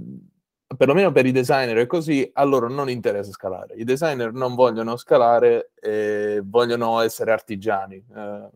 [0.76, 3.74] perlomeno per i designer è così, a loro non interessa scalare.
[3.74, 8.04] I designer non vogliono scalare, eh, vogliono essere artigiani.
[8.14, 8.48] Eh,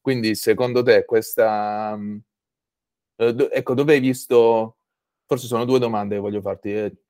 [0.00, 1.98] quindi, secondo te, questa...
[3.16, 4.76] Eh, do, ecco, dove hai visto...
[5.24, 7.00] Forse sono due domande che voglio farti.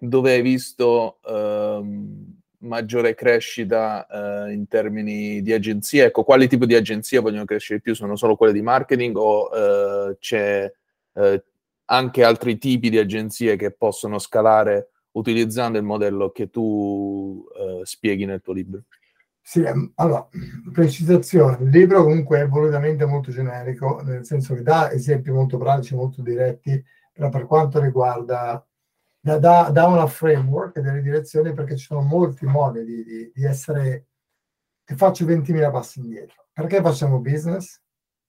[0.00, 6.06] Eh, dove hai visto ehm, maggiore crescita eh, in termini di agenzie?
[6.06, 7.94] Ecco, quali tipi di agenzie vogliono crescere di più?
[7.94, 10.72] Sono solo quelle di marketing o eh, c'è
[11.86, 18.26] anche altri tipi di agenzie che possono scalare utilizzando il modello che tu eh, spieghi
[18.26, 18.82] nel tuo libro?
[19.40, 20.28] Sì, ehm, allora,
[20.72, 25.94] precisazione, il libro comunque è volutamente molto generico, nel senso che dà esempi molto pratici,
[25.94, 26.82] molto diretti,
[27.12, 28.66] però per quanto riguarda,
[29.26, 33.32] dà, dà, dà una framework e delle direzioni perché ci sono molti modi di, di,
[33.34, 34.06] di essere,
[34.84, 36.46] e faccio 20.000 passi indietro.
[36.52, 37.80] Perché facciamo business?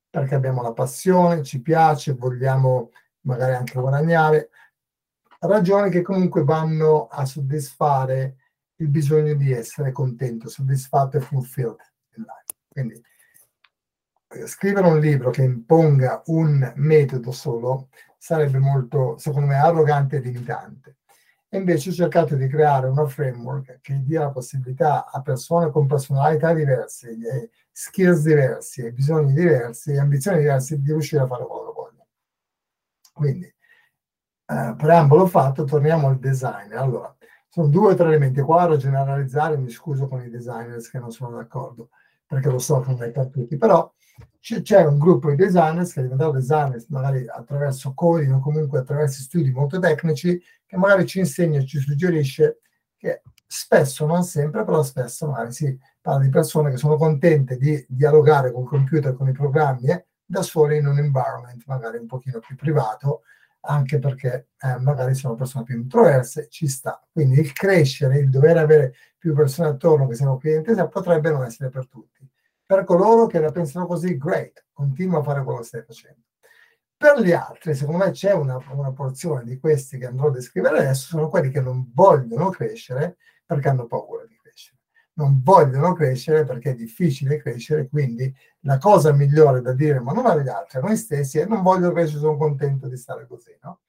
[0.10, 2.90] Perché abbiamo la passione, ci piace, vogliamo
[3.22, 4.50] magari anche guadagnare,
[5.42, 8.38] ragioni che comunque vanno a soddisfare
[8.78, 11.78] il bisogno di essere contento, soddisfatto e fulfilled.
[12.70, 13.00] Quindi
[14.46, 20.98] scrivere un libro che imponga un metodo solo sarebbe molto, secondo me, arrogante e limitante.
[21.50, 25.88] E invece ho cercato di creare una framework che dia la possibilità a persone con
[25.88, 27.16] personalità diverse,
[27.72, 32.08] skills diversi, bisogni diversi ambizioni diverse di riuscire a fare quello che vogliono.
[33.14, 36.74] Quindi, eh, preambolo fatto, torniamo al design.
[36.74, 37.16] Allora,
[37.48, 38.42] sono due o tre elementi.
[38.42, 41.90] Qua a generalizzare, mi scuso con i designers che non sono d'accordo,
[42.28, 43.92] perché lo so che non è per tutti, però
[44.40, 49.22] c'è un gruppo di designers che è diventato designers magari attraverso coding o comunque attraverso
[49.22, 52.60] studi molto tecnici, che magari ci insegna, ci suggerisce
[52.98, 57.86] che spesso, non sempre, però spesso magari si parla di persone che sono contente di
[57.88, 62.08] dialogare con il computer, con i programmi, eh, da sole in un environment magari un
[62.08, 63.22] pochino più privato,
[63.62, 67.02] anche perché eh, magari sono persone più introverse, ci sta.
[67.12, 71.70] Quindi il crescere, il dover avere più persone attorno che siano clienti, potrebbe non essere
[71.70, 72.28] per tutti.
[72.66, 76.22] Per coloro che la pensano così, great, continua a fare quello che stai facendo.
[76.96, 80.80] Per gli altri, secondo me c'è una, una porzione di questi che andrò a descrivere
[80.80, 84.38] adesso, sono quelli che non vogliono crescere perché hanno paura di
[85.18, 90.26] non vogliono crescere perché è difficile crescere, quindi la cosa migliore da dire, ma non
[90.26, 93.82] agli altri, a noi stessi, è non voglio crescere, sono contento di stare così, no?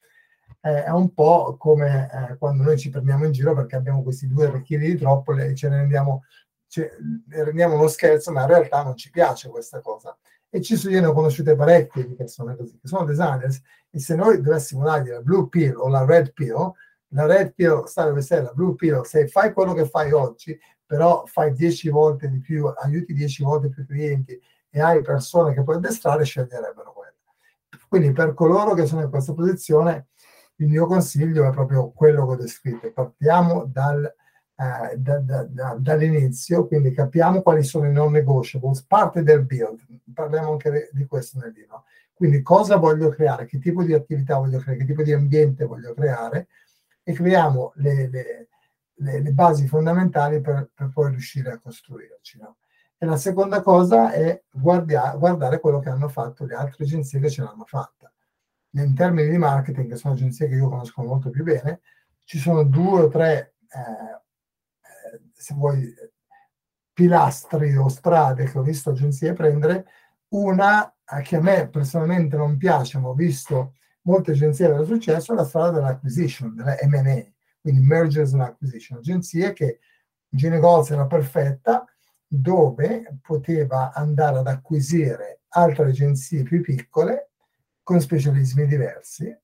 [0.60, 4.26] Eh, è un po' come eh, quando noi ci prendiamo in giro perché abbiamo questi
[4.26, 6.24] due chili di troppo e ce ne rendiamo,
[6.66, 6.96] ce,
[7.28, 10.16] rendiamo uno scherzo, ma in realtà non ci piace questa cosa.
[10.50, 13.98] E ci sono, io ne ho conosciute parecchie di persone così, che sono designers, e
[14.00, 16.72] se noi dovessimo dargli la blue pill o la red pill,
[17.08, 20.58] la red pill sta dove sei, la blue pill, se fai quello che fai oggi,
[20.84, 24.40] però fai 10 volte di più, aiuti 10 volte più clienti
[24.70, 27.12] e hai persone che puoi addestrare, sceglierebbero quello.
[27.88, 30.08] Quindi per coloro che sono in questa posizione,
[30.58, 32.92] il mio consiglio è proprio quello che ho descritto.
[32.92, 39.22] Partiamo dal, eh, da, da, da, dall'inizio, quindi capiamo quali sono i non negotiables, parte
[39.22, 39.80] del build,
[40.12, 41.84] parliamo anche di questo nel libro.
[42.12, 45.94] Quindi cosa voglio creare, che tipo di attività voglio creare, che tipo di ambiente voglio
[45.94, 46.48] creare
[47.02, 48.48] e creiamo le, le
[48.98, 52.38] le, le basi fondamentali per, per, poi riuscire a costruirci.
[52.38, 52.56] No?
[52.96, 57.30] E la seconda cosa è guardia, guardare quello che hanno fatto le altre agenzie che
[57.30, 58.12] ce l'hanno fatta.
[58.72, 61.80] In termini di marketing, che sono agenzie che io conosco molto più bene,
[62.24, 65.92] ci sono due o tre, eh, eh, se vuoi,
[66.92, 69.86] pilastri o strade che ho visto agenzie prendere.
[70.28, 75.32] Una eh, che a me personalmente non piace, ma ho visto molte agenzie avere successo,
[75.32, 77.24] è la strada dell'acquisition, della M&A
[77.60, 79.80] quindi mergers and acquisition, agenzie che
[80.28, 81.84] Ginegolz era perfetta,
[82.26, 87.27] dove poteva andare ad acquisire altre agenzie più piccole
[87.88, 89.34] con specialismi diversi,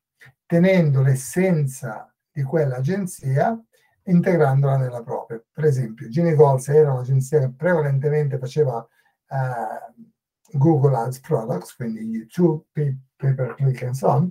[0.44, 3.58] tenendo l'essenza di quell'agenzia
[4.02, 5.42] integrandola nella propria.
[5.50, 8.86] Per esempio, Ginegolz era un'agenzia che prevalentemente faceva
[9.28, 14.30] uh, Google Ads Products, quindi YouTube, pay per click and so on,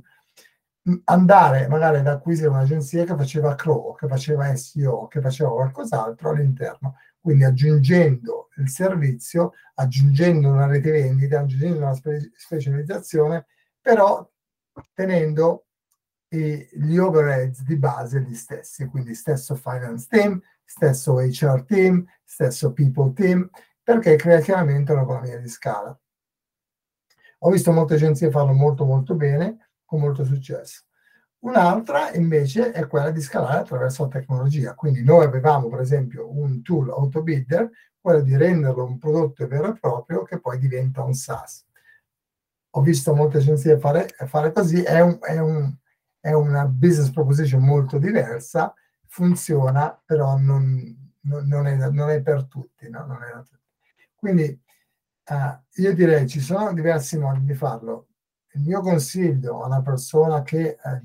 [1.05, 6.97] andare magari ad acquisire un'agenzia che faceva CRO, che faceva SEO, che faceva qualcos'altro all'interno,
[7.19, 13.47] quindi aggiungendo il servizio, aggiungendo una rete vendita, aggiungendo una spe- specializzazione,
[13.83, 14.27] però
[14.93, 15.65] tenendo
[16.29, 22.71] i, gli overheads di base gli stessi, quindi stesso finance team, stesso HR team, stesso
[22.71, 23.47] people team,
[23.83, 25.95] perché crea chiaramente un'economia di scala.
[27.39, 30.83] Ho visto molte agenzie farlo molto molto bene, con molto successo.
[31.39, 34.75] Un'altra invece è quella di scalare attraverso la tecnologia.
[34.75, 37.69] Quindi noi avevamo per esempio un tool autobidder,
[37.99, 41.65] quello di renderlo un prodotto vero e proprio che poi diventa un SaaS.
[42.75, 45.71] Ho visto molte agenzie fare, fare così, è, un, è, un,
[46.19, 48.73] è, una business proposition molto diversa,
[49.07, 52.89] funziona, però non, non, non, è, non è, per tutti.
[52.89, 53.05] No?
[53.05, 53.57] Tutti.
[54.15, 54.59] Quindi
[55.29, 58.07] uh, io direi ci sono diversi modi di farlo
[58.53, 61.01] il mio consiglio a una persona che eh,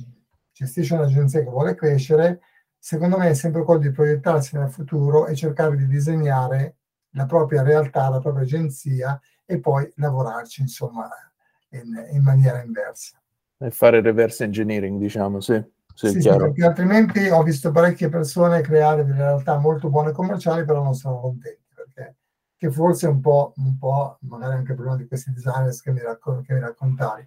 [0.52, 2.40] gestisce un'agenzia che vuole crescere,
[2.78, 6.76] secondo me è sempre quello di proiettarsi nel futuro e cercare di disegnare
[7.12, 11.08] la propria realtà, la propria agenzia e poi lavorarci, insomma,
[11.70, 13.20] in, in maniera inversa.
[13.58, 15.62] E fare reverse engineering, diciamo, sì.
[15.94, 20.64] Sì, sì, sì, perché altrimenti ho visto parecchie persone creare delle realtà molto buone commerciali,
[20.64, 22.14] però non sono contenti perché
[22.56, 26.00] che forse è un po', un po' magari anche prima di questi designers che mi,
[26.00, 27.26] raccon- che mi raccontavi.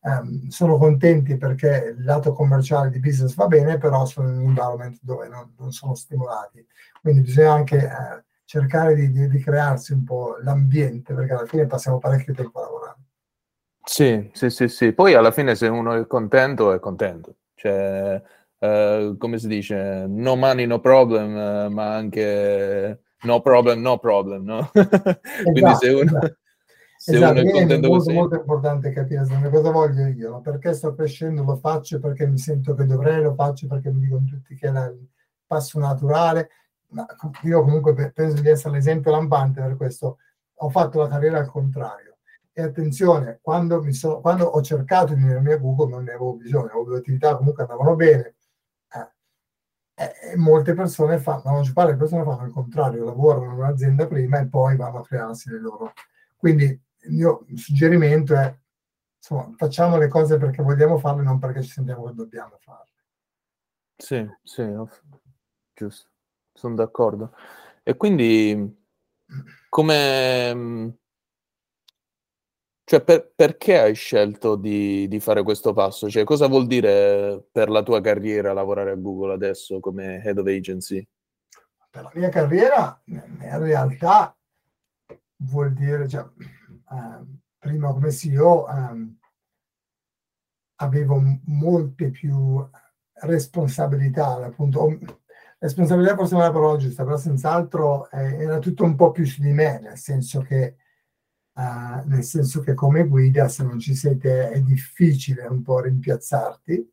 [0.00, 4.48] Um, sono contenti perché il lato commerciale di business va bene, però sono in un
[4.48, 6.66] environment dove non, non sono stimolati.
[7.00, 11.66] Quindi bisogna anche eh, cercare di, di, di, crearsi un po' l'ambiente, perché alla fine
[11.66, 12.98] passiamo parecchio tempo a lavorare.
[13.84, 14.92] Sì, sì, sì, sì.
[14.92, 17.36] Poi alla fine se uno è contento, è contento.
[17.54, 18.22] Cioè,
[18.58, 24.44] eh, come si dice, no money, no problem, eh, ma anche no problem, no problem,
[24.44, 24.70] no?
[25.42, 26.02] Quindi esatto, se uno...
[26.02, 26.36] Esatto.
[26.96, 28.12] Se esatto, uno è contento è molto, così...
[28.14, 32.86] molto importante capire cosa voglio io, perché sto crescendo, lo faccio perché mi sento che
[32.86, 35.08] dovrei, lo faccio perché mi dicono tutti che è il
[35.46, 36.48] passo naturale,
[36.88, 37.04] ma
[37.42, 40.18] io comunque penso di essere l'esempio lampante per questo,
[40.54, 42.13] ho fatto la carriera al contrario.
[42.56, 46.34] E attenzione, quando, mi so, quando ho cercato di venire a Google non ne avevo
[46.34, 48.36] bisogno, avevo due attività comunque andavano bene,
[49.96, 54.06] eh, molte persone fanno, la maggior parte delle persone fanno il contrario, lavorano in un'azienda
[54.06, 55.92] prima e poi vanno a crearsi le loro.
[56.36, 58.56] Quindi il mio suggerimento è,
[59.16, 62.92] insomma, facciamo le cose perché vogliamo farle, non perché ci sentiamo che dobbiamo farle.
[63.96, 64.72] Sì, sì,
[65.72, 66.08] giusto,
[66.52, 67.32] sono d'accordo.
[67.82, 68.82] E quindi
[69.68, 70.98] come
[72.86, 76.10] cioè, per, perché hai scelto di, di, fare questo passo?
[76.10, 80.46] Cioè, cosa vuol dire per la tua carriera lavorare a Google adesso come head of
[80.46, 81.06] agency?
[81.90, 84.36] Per la mia carriera, in realtà,
[85.36, 87.24] vuol dire, cioè, eh,
[87.58, 89.14] prima come CEO eh,
[90.76, 92.68] avevo molte più
[93.12, 94.98] responsabilità, appunto,
[95.58, 99.24] responsabilità forse non è la parola giusta, però senz'altro eh, era tutto un po' più
[99.24, 100.76] su di me, nel senso che
[101.54, 106.90] Uh, nel senso che come guida se non ci siete è difficile un po' rimpiazzarti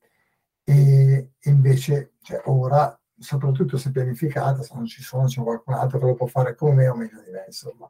[0.64, 6.06] e invece cioè, ora soprattutto se pianificata se non ci sono c'è qualcun altro che
[6.06, 7.90] lo può fare come me o meglio di me insomma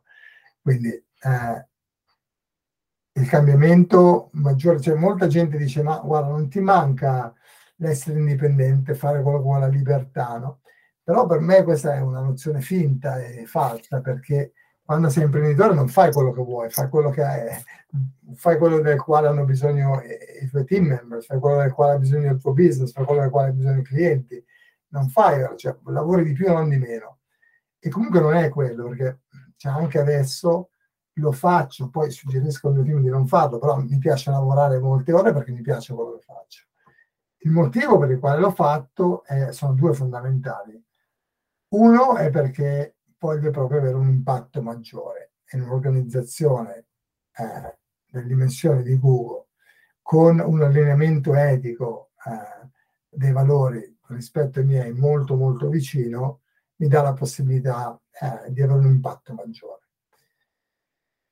[0.62, 1.68] quindi eh,
[3.14, 7.34] il cambiamento maggiore cioè molta gente dice ma guarda non ti manca
[7.78, 10.62] l'essere indipendente fare quello con la libertà no?
[11.04, 14.54] però per me questa è una nozione finta e falsa perché
[14.92, 17.64] quando sei imprenditore non fai quello che vuoi, fai quello, che è,
[18.36, 21.98] fai quello del quale hanno bisogno i tuoi team members, fai quello del quale ha
[21.98, 24.44] bisogno il tuo business, fai quello del quale ha bisogno i clienti.
[24.90, 27.20] Non fai, cioè, lavori di più e non di meno.
[27.80, 29.22] E comunque non è quello, perché
[29.56, 30.72] cioè, anche adesso
[31.14, 35.14] lo faccio, poi suggerisco al mio team di non farlo, però mi piace lavorare molte
[35.14, 36.66] ore perché mi piace quello che faccio.
[37.44, 40.84] Il motivo per il quale l'ho fatto è, sono due fondamentali.
[41.70, 46.86] Uno è perché voglio proprio avere un impatto maggiore in un'organizzazione
[47.38, 47.78] eh,
[48.10, 49.46] delle dimensioni di Google
[50.02, 52.68] con un allineamento etico eh,
[53.08, 56.42] dei valori rispetto ai miei molto molto vicino
[56.78, 59.80] mi dà la possibilità eh, di avere un impatto maggiore.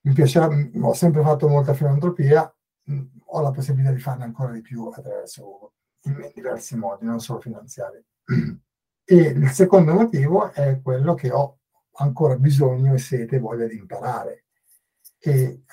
[0.01, 4.61] Mi piacerà, ho sempre fatto molta filantropia, mh, ho la possibilità di farne ancora di
[4.61, 5.41] più attraverso
[6.03, 8.03] Google, in diversi modi, non solo finanziari.
[9.11, 11.58] E il secondo motivo è quello che ho
[11.99, 14.45] ancora bisogno e sete e voglia di imparare.
[15.17, 15.63] E eh,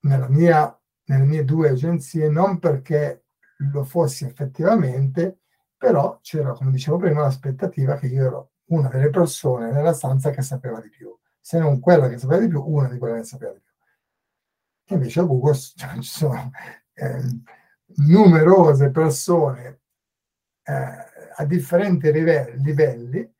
[0.00, 3.24] nella mia, nelle mie due agenzie, non perché
[3.72, 5.40] lo fossi effettivamente,
[5.76, 10.42] però c'era, come dicevo prima, l'aspettativa che io ero una delle persone nella stanza che
[10.42, 11.16] sapeva di più.
[11.40, 13.74] Se non quella che sapeva di più, una di quelle che sapeva di più.
[14.90, 16.50] E invece a Google cioè, ci sono
[16.94, 17.22] eh,
[18.06, 19.80] numerose persone
[20.62, 23.36] eh, a differenti livelli, livelli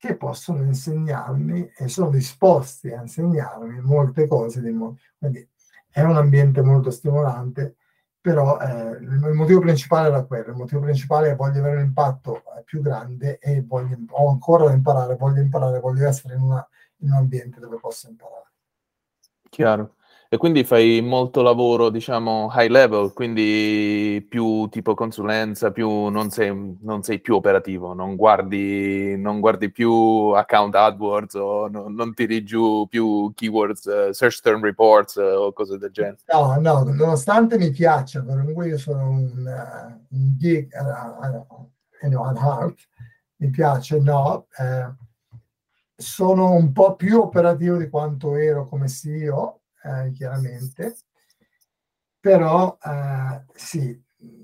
[0.00, 4.62] che possono insegnarmi e sono disposti a insegnarmi molte cose.
[4.62, 5.46] Quindi
[5.90, 7.76] è un ambiente molto stimolante,
[8.18, 12.36] però eh, il motivo principale era quello, il motivo principale è voglio avere un impatto
[12.38, 16.66] eh, più grande e voglio, ho ancora da imparare, voglio imparare, voglio essere in, una,
[17.00, 18.52] in un ambiente dove posso imparare.
[19.50, 19.96] Chiaro.
[20.32, 26.76] E quindi fai molto lavoro, diciamo, high level, quindi più tipo consulenza, più non sei,
[26.82, 32.44] non sei più operativo, non guardi, non guardi più account AdWords o no, non tiri
[32.44, 36.18] giù più keywords, uh, search term reports uh, o cose del genere.
[36.32, 42.38] No, no, nonostante mi piaccia, comunque io sono un, uh, un geek uh, uh, at
[42.38, 42.78] heart,
[43.38, 44.94] mi piace, no, eh,
[45.96, 50.96] sono un po' più operativo di quanto ero come CEO eh, chiaramente,
[52.20, 54.00] però eh, sì,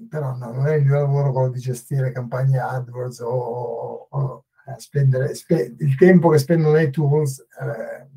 [0.09, 4.79] però no, non è il mio lavoro quello di gestire campagne AdWords o, o, eh,
[4.79, 8.09] spendere spe, il tempo che spendo nei tools eh,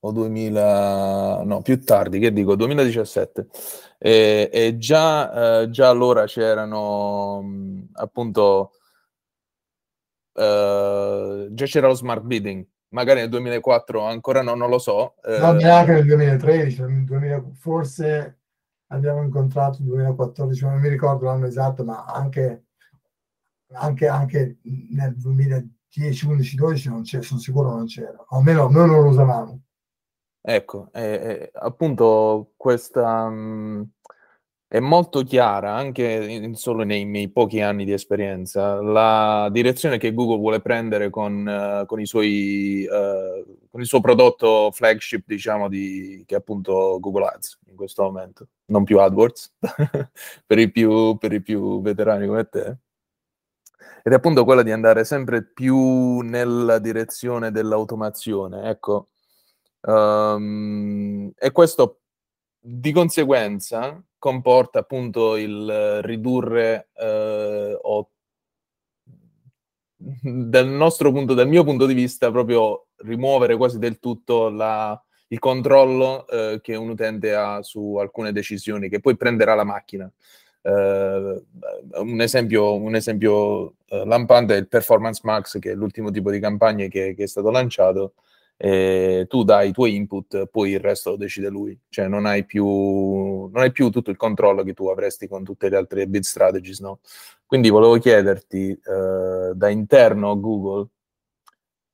[0.00, 3.46] o 2000, no, più tardi, che dico, 2017.
[3.98, 7.44] E, e già, eh, già, allora c'erano
[7.94, 8.72] appunto,
[10.34, 15.16] eh, già c'era lo smart bidding, magari nel 2004 ancora no, non lo so.
[15.22, 15.38] Eh.
[15.38, 18.38] No, neanche nel 2013, nel 2000, forse
[18.88, 22.64] abbiamo incontrato nel 2014, non mi ricordo l'anno esatto, ma anche,
[23.72, 29.02] anche, anche nel 2010, 11, 12 non c'era, sono sicuro non c'era, almeno noi non
[29.02, 29.60] lo usavamo.
[30.42, 33.90] Ecco, eh, eh, appunto questa mh,
[34.72, 40.14] è molto chiara anche in, solo nei miei pochi anni di esperienza la direzione che
[40.14, 45.68] Google vuole prendere con, uh, con, i suoi, uh, con il suo prodotto flagship, diciamo,
[45.68, 49.56] di, che è appunto Google Ads in questo momento, non più AdWords,
[50.46, 52.76] per, i più, per i più veterani come te.
[54.02, 58.70] Ed è appunto quella di andare sempre più nella direzione dell'automazione.
[58.70, 59.09] Ecco,
[59.82, 62.00] Um, e questo
[62.58, 68.10] di conseguenza comporta appunto il ridurre uh, o
[69.96, 75.38] dal nostro punto, dal mio punto di vista, proprio rimuovere quasi del tutto la, il
[75.38, 80.10] controllo uh, che un utente ha su alcune decisioni che poi prenderà la macchina.
[80.62, 81.42] Uh,
[82.02, 86.86] un esempio, un esempio lampante è il Performance Max, che è l'ultimo tipo di campagna
[86.86, 88.12] che, che è stato lanciato,
[88.62, 92.44] eh, tu dai i tuoi input, poi il resto lo decide lui, cioè non hai
[92.44, 96.22] più, non hai più tutto il controllo che tu avresti con tutte le altre bid
[96.22, 97.00] strategies, no?
[97.46, 100.88] Quindi volevo chiederti eh, da interno Google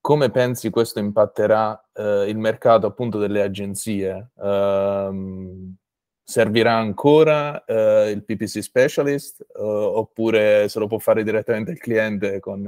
[0.01, 4.31] come pensi questo impatterà eh, il mercato appunto delle agenzie?
[4.35, 5.75] Uh,
[6.23, 12.39] servirà ancora uh, il PPC specialist uh, oppure se lo può fare direttamente il cliente
[12.39, 12.63] con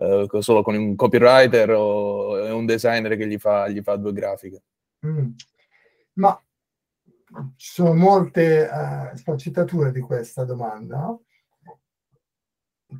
[0.00, 4.62] eh, solo con un copywriter o un designer che gli fa, gli fa due grafiche?
[5.04, 5.30] Mm.
[6.14, 6.40] Ma
[7.56, 11.16] ci sono molte uh, sfaccettature di questa domanda.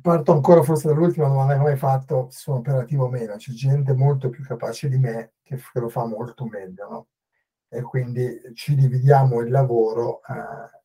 [0.01, 3.37] Parto ancora forse dall'ultima domanda che mi hai fatto, sono operativo o meno.
[3.37, 7.07] C'è gente molto più capace di me che, che lo fa molto meglio, no?
[7.69, 10.77] E quindi ci dividiamo il lavoro uh,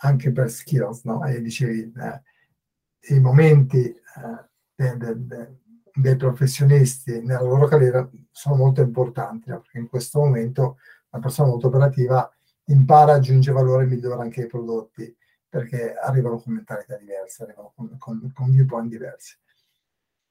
[0.00, 1.24] anche per skills, no?
[1.24, 4.48] E dicevi, eh, i momenti de,
[4.78, 10.78] dei professionisti nella loro carriera sono molto importanti, perché in questo momento
[11.10, 12.30] una persona molto operativa
[12.66, 15.16] impara, aggiunge valore e migliora anche i prodotti,
[15.48, 19.36] perché arrivano con mentalità diverse, arrivano con, con, con viewpoint diversi.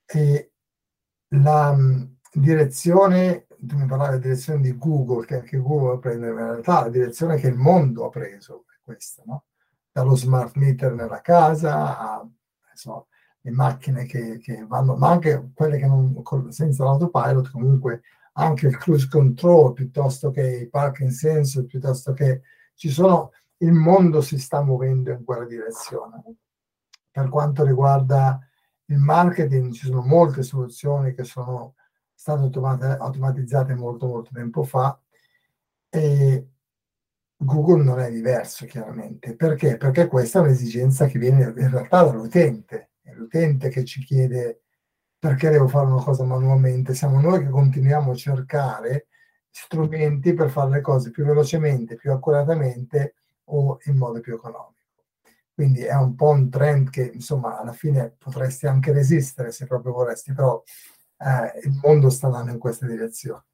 [0.05, 0.51] E
[1.29, 6.35] la um, direzione, tu mi parlavi della direzione di Google, che anche Google prende, in
[6.35, 9.45] realtà la direzione che il mondo ha preso è questa, no?
[9.91, 12.29] dallo smart meter nella casa a
[12.71, 13.03] insomma,
[13.47, 18.01] le macchine che, che, vanno, ma anche quelle che non, senza l'autopilot, comunque
[18.33, 22.41] anche il cruise control piuttosto che i parking sensor, piuttosto che
[22.75, 26.21] ci sono, il mondo si sta muovendo in quella direzione.
[27.09, 28.39] Per quanto riguarda
[28.85, 31.75] il marketing, ci sono molte soluzioni che sono
[32.13, 32.59] state
[32.99, 34.99] automatizzate molto molto tempo fa
[35.89, 36.47] e
[37.37, 39.35] Google non è diverso chiaramente.
[39.35, 39.77] Perché?
[39.77, 44.63] Perché questa è un'esigenza che viene in realtà dall'utente è l'utente che ci chiede
[45.17, 49.07] perché devo fare una cosa manualmente, siamo noi che continuiamo a cercare
[49.49, 54.75] strumenti per fare le cose più velocemente, più accuratamente o in modo più economico.
[55.53, 59.93] Quindi è un po' un trend che insomma alla fine potresti anche resistere se proprio
[59.93, 60.61] vorresti, però
[61.17, 63.45] eh, il mondo sta andando in questa direzione.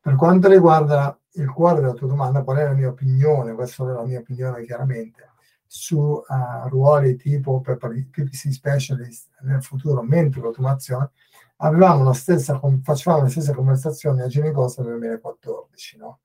[0.00, 3.52] Per quanto riguarda il cuore della tua domanda, qual è la mia opinione?
[3.52, 5.27] Questa è la mia opinione chiaramente
[5.68, 11.10] su uh, ruoli tipo per PPC specialist nel futuro, mentre l'automazione,
[11.58, 16.20] avevamo la stessa, facevamo le stesse conversazioni a Genicosta nel 2014, no?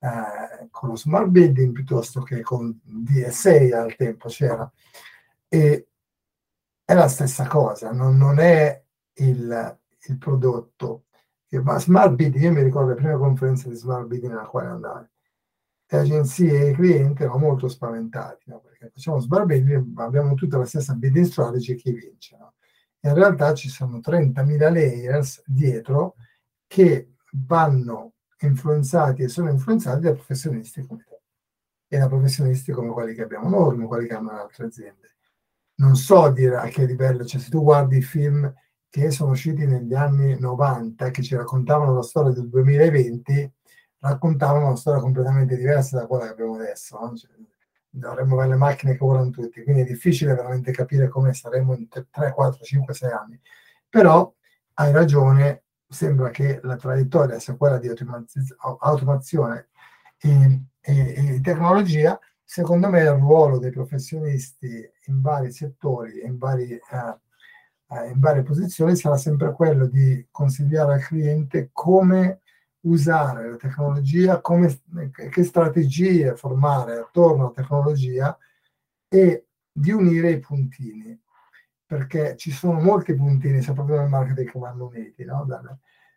[0.00, 4.70] eh, con lo smart bidding piuttosto che con DSA al tempo c'era.
[5.48, 5.88] E
[6.84, 8.82] è la stessa cosa, non, non è
[9.14, 11.04] il, il prodotto.
[11.62, 15.10] Ma smart bidding, io mi ricordo le prime conferenze di smart bidding nella quale andare.
[15.90, 18.60] Le agenzie e clienti erano molto spaventati, no?
[18.60, 22.36] perché facciamo bidding, abbiamo tutta la stessa bidding strategy chi vince.
[22.38, 22.54] No?
[23.00, 26.16] In realtà ci sono 30.000 layers dietro
[26.66, 27.14] che
[27.46, 31.20] vanno influenzati e sono influenzati da professionisti come te
[31.88, 35.16] e da professionisti come quelli che abbiamo noi, come quelli che hanno altre aziende.
[35.76, 38.52] Non so dire a che livello, cioè se tu guardi i film
[38.90, 43.52] che sono usciti negli anni 90, che ci raccontavano la storia del 2020,
[44.00, 46.98] raccontavano una storia completamente diversa da quella che abbiamo adesso.
[46.98, 47.16] No?
[47.16, 47.30] Cioè,
[47.90, 51.88] dovremmo avere le macchine che volano tutti, quindi è difficile veramente capire come saremo in
[51.88, 53.40] 3, 4, 5, 6 anni.
[53.88, 54.32] Però
[54.74, 57.88] hai ragione, sembra che la traiettoria sia quella di
[58.78, 59.68] automazione
[60.18, 66.80] e, e, e tecnologia, secondo me il ruolo dei professionisti in vari settori, vari, eh,
[67.88, 72.42] eh, in varie posizioni, sarà sempre quello di consigliare al cliente come
[72.88, 74.80] usare la tecnologia, come,
[75.10, 78.36] che strategie formare attorno alla tecnologia
[79.08, 81.18] e di unire i puntini
[81.88, 85.46] perché ci sono molti puntini, soprattutto nel marketing, che vanno uniti, no?
[85.46, 85.64] dal,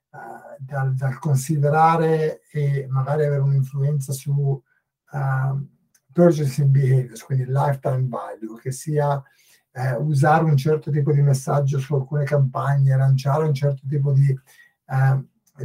[0.10, 0.18] uh,
[0.60, 5.68] dal, dal, considerare e magari avere un'influenza su uh,
[6.12, 11.96] purchasing behaviors, quindi lifetime value, che sia uh, usare un certo tipo di messaggio su
[11.96, 14.38] alcune campagne, lanciare un certo tipo di,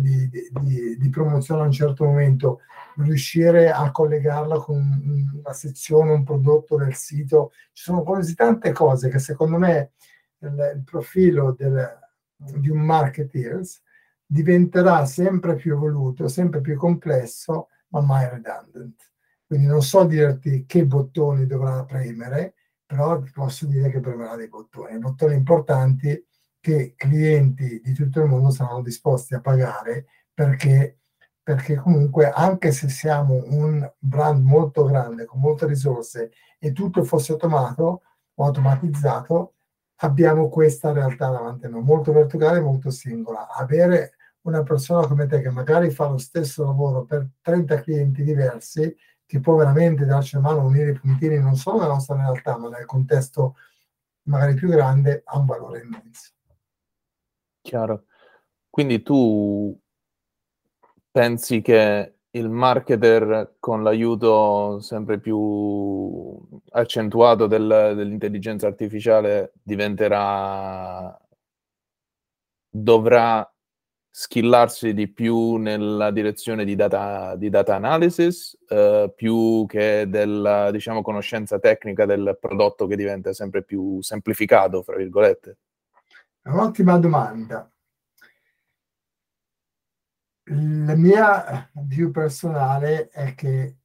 [0.00, 2.60] di, di, di promozione a un certo momento,
[2.96, 7.52] riuscire a collegarla con una sezione, un prodotto del sito.
[7.72, 9.92] Ci sono così tante cose che secondo me
[10.38, 11.98] il, il profilo del,
[12.36, 13.82] di un marketeers
[14.24, 19.00] diventerà sempre più evoluto, sempre più complesso, ma mai redundant.
[19.46, 24.48] Quindi non so dirti che bottoni dovrà premere, però ti posso dire che premerà dei
[24.48, 26.24] bottoni, bottoni importanti
[26.66, 30.98] che clienti di tutto il mondo saranno disposti a pagare perché
[31.46, 37.30] perché comunque anche se siamo un brand molto grande, con molte risorse e tutto fosse
[37.30, 38.02] automato
[38.34, 39.54] o automatizzato,
[40.00, 43.46] abbiamo questa realtà davanti a noi, molto verticale, molto singola.
[43.48, 48.96] Avere una persona come te che magari fa lo stesso lavoro per 30 clienti diversi,
[49.24, 52.70] che può veramente darci la mano unire i puntini non solo nella nostra realtà, ma
[52.70, 53.54] nel contesto
[54.22, 56.35] magari più grande, ha un valore immenso.
[57.66, 58.04] Chiaro.
[58.70, 59.76] Quindi tu
[61.10, 66.38] pensi che il marketer con l'aiuto sempre più
[66.70, 71.18] accentuato del, dell'intelligenza artificiale diventerà
[72.70, 73.50] dovrà
[74.10, 81.02] skillarsi di più nella direzione di data, di data analysis eh, più che della diciamo,
[81.02, 85.58] conoscenza tecnica del prodotto che diventa sempre più semplificato, fra virgolette?
[86.46, 87.70] Un'ottima domanda
[90.48, 93.78] la mia view personale è che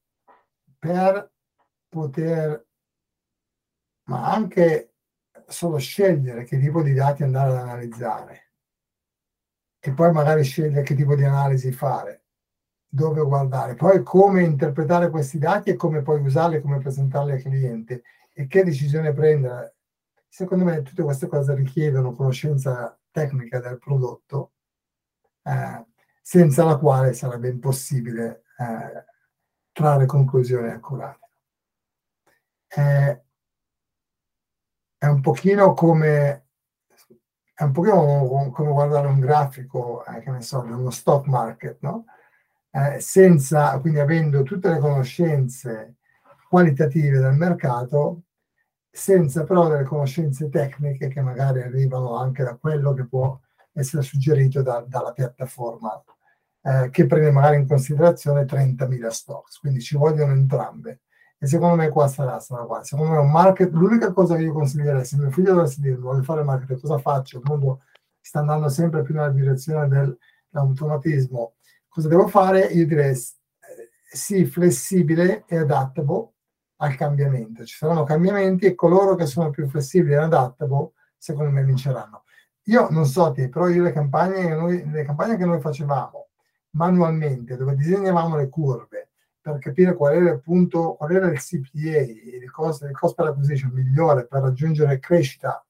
[0.78, 1.32] per
[1.90, 2.68] poter,
[4.04, 4.94] ma anche
[5.48, 8.52] solo scegliere che tipo di dati andare ad analizzare
[9.80, 12.26] e poi magari scegliere che tipo di analisi fare,
[12.88, 18.04] dove guardare, poi come interpretare questi dati e come poi usarli, come presentarli al cliente
[18.34, 19.78] e che decisione prendere.
[20.34, 24.54] Secondo me tutte queste cose richiedono conoscenza tecnica del prodotto.
[25.44, 25.86] Eh,
[26.22, 29.06] senza la quale sarebbe impossibile eh,
[29.74, 31.30] trarre conclusioni accurate.
[32.70, 33.22] Eh,
[34.98, 36.46] è un pochino come
[37.54, 41.78] è un pochino come guardare un grafico, eh, che ne so, di uno stock market,
[41.82, 42.06] no?
[42.72, 45.98] Eh, senza, quindi avendo tutte le conoscenze
[46.48, 48.24] qualitative del mercato,
[48.92, 53.40] senza però delle conoscenze tecniche che magari arrivano anche da quello che può
[53.74, 56.04] essere suggerito da, dalla piattaforma
[56.64, 61.02] eh, che prende magari in considerazione 30.000 stocks, quindi ci vogliono entrambe.
[61.38, 62.84] E secondo me qua sarà, sarà qua.
[62.84, 66.22] Secondo me un market, l'unica cosa che io consiglierei, se mio figlio dovesse dire voglio
[66.22, 67.38] fare marketing, cosa faccio?
[67.40, 67.82] Il mondo
[68.20, 71.56] sta andando sempre più nella direzione dell'automatismo.
[71.88, 72.66] Cosa devo fare?
[72.68, 73.18] Io direi eh,
[74.12, 76.34] sì, flessibile e adaptable
[76.82, 77.64] al cambiamento.
[77.66, 82.24] Ci saranno cambiamenti e coloro che sono più flessibili e adaptable, secondo me, vinceranno.
[82.66, 86.30] Io non so te, però io le campagne, noi, le campagne che noi facevamo
[86.72, 89.10] manualmente, dove disegnavamo le curve
[89.42, 93.28] per capire qual era il punto, qual era il CPA, il cost, il cost per
[93.28, 95.66] acquisition migliore per raggiungere crescita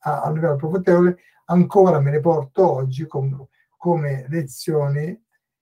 [0.00, 3.44] a, a livello profittevole, ancora me ne porto oggi com,
[3.76, 5.20] come lezioni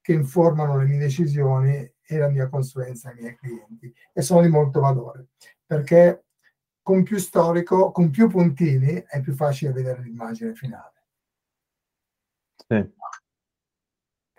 [0.09, 4.49] che informano le mie decisioni e la mia consulenza ai miei clienti e sono di
[4.49, 5.27] molto valore
[5.67, 6.25] perché
[6.83, 11.05] con più storico, con più puntini è più facile vedere l'immagine finale.
[12.67, 12.91] Sì.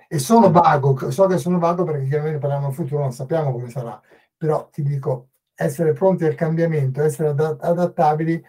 [0.07, 3.69] E sono vago, so che sono vago perché chiaramente per l'anno futuro non sappiamo come
[3.69, 4.01] sarà,
[4.35, 8.43] però ti dico, essere pronti al cambiamento, essere adattabili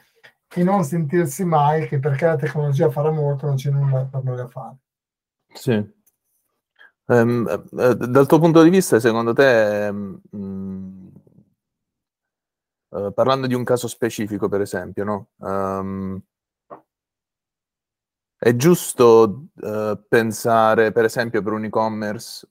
[0.54, 4.36] e non sentirsi mai che perché la tecnologia farà molto non c'è nulla per noi
[4.36, 4.76] da fare.
[5.52, 5.98] Sì.
[7.11, 11.12] Um, uh, dal tuo punto di vista, secondo te, um,
[12.90, 15.30] uh, parlando di un caso specifico, per esempio, no?
[15.38, 16.22] Um,
[18.38, 22.48] è giusto uh, pensare, per esempio, per un e-commerce,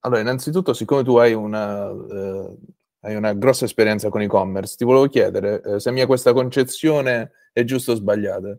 [0.00, 1.88] allora, innanzitutto, siccome tu hai una,
[3.00, 7.90] hai una grossa esperienza con e-commerce, ti volevo chiedere se mia questa concezione è giusta
[7.90, 8.56] o sbagliata.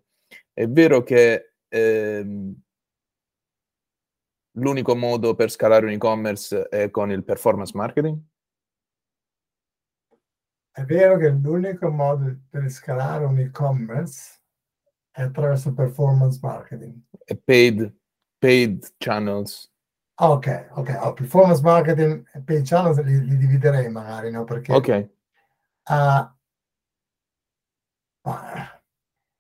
[0.51, 2.53] È vero che ehm,
[4.57, 8.19] l'unico modo per scalare un e-commerce è con il performance marketing?
[10.71, 14.39] È vero che l'unico modo per scalare un e-commerce
[15.09, 17.01] è attraverso performance marketing.
[17.25, 17.91] E paid,
[18.37, 19.71] paid channels.
[20.19, 20.99] Ok, ok.
[21.01, 24.43] Oh, performance marketing e paid channels li, li, dividerei magari, no?
[24.43, 25.09] Perché Ok.
[25.89, 26.29] Uh,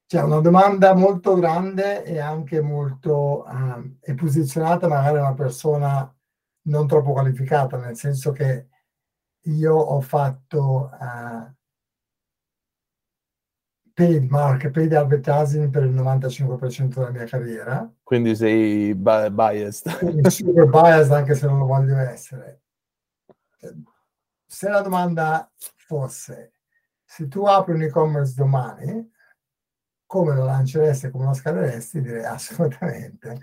[0.07, 6.11] c'è una domanda molto grande e anche molto uh, è posizionata magari una persona
[6.63, 8.67] non troppo qualificata, nel senso che
[9.41, 11.53] io ho fatto uh,
[13.93, 17.93] paid market, paid advertising per il 95% della mia carriera.
[18.03, 19.97] Quindi sei biased.
[19.99, 22.61] Quindi super biased anche se non lo voglio essere.
[24.45, 26.53] Se la domanda fosse
[27.07, 29.09] se tu apri un e-commerce domani,
[30.07, 33.39] come lo lanceresti, come lo scaleresti, direi assolutamente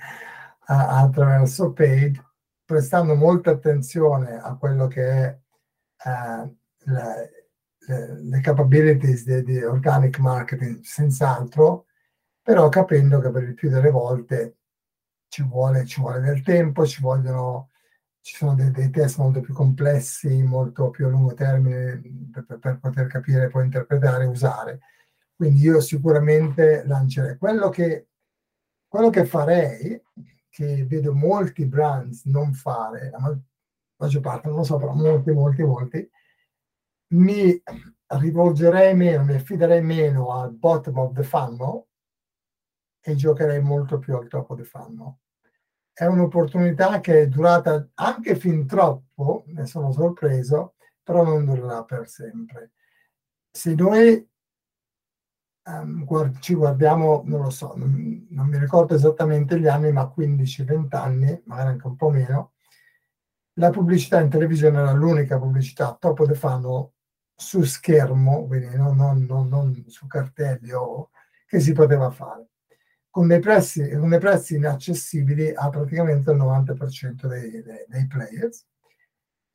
[0.67, 2.23] attraverso paid,
[2.65, 5.39] prestando molta attenzione a quello che è
[6.05, 7.49] uh, le,
[7.87, 11.85] le, le, capabilities di, di, organic marketing, senz'altro,
[12.41, 14.57] però capendo che per il più delle volte
[15.29, 17.69] ci vuole, ci vuole del tempo, ci vogliono
[18.25, 22.01] ci sono dei, dei, test molto più complessi, molto più a lungo termine
[22.33, 24.81] per, per poter capire, poi interpretare e usare.
[25.37, 28.09] Quindi io sicuramente lancerei quello che,
[28.87, 30.01] quello che farei,
[30.49, 33.37] che vedo molti brands non fare, la
[33.97, 36.11] maggior parte, non lo so, però molti, molti, molti,
[37.15, 37.61] mi
[38.07, 41.85] rivolgerei meno, mi affiderei meno al bottom of the funnel
[43.01, 45.17] e giocherei molto più al top of the funnel.
[45.93, 52.09] È un'opportunità che è durata anche fin troppo, ne sono sorpreso, però non durerà per
[52.09, 52.73] sempre.
[53.51, 54.29] Se noi
[55.67, 60.13] um, guard- ci guardiamo, non lo so, non, non, mi ricordo esattamente gli anni, ma
[60.15, 62.53] 15-20 anni, magari anche un po' meno,
[63.55, 66.91] la pubblicità in televisione era l'unica pubblicità top the funnel
[67.35, 71.11] su schermo, quindi non, non, non, non su cartelli o
[71.47, 72.49] che si poteva fare,
[73.11, 78.67] con dei prezzi, con dei prezzi inaccessibili a praticamente il 90% dei, dei, dei players.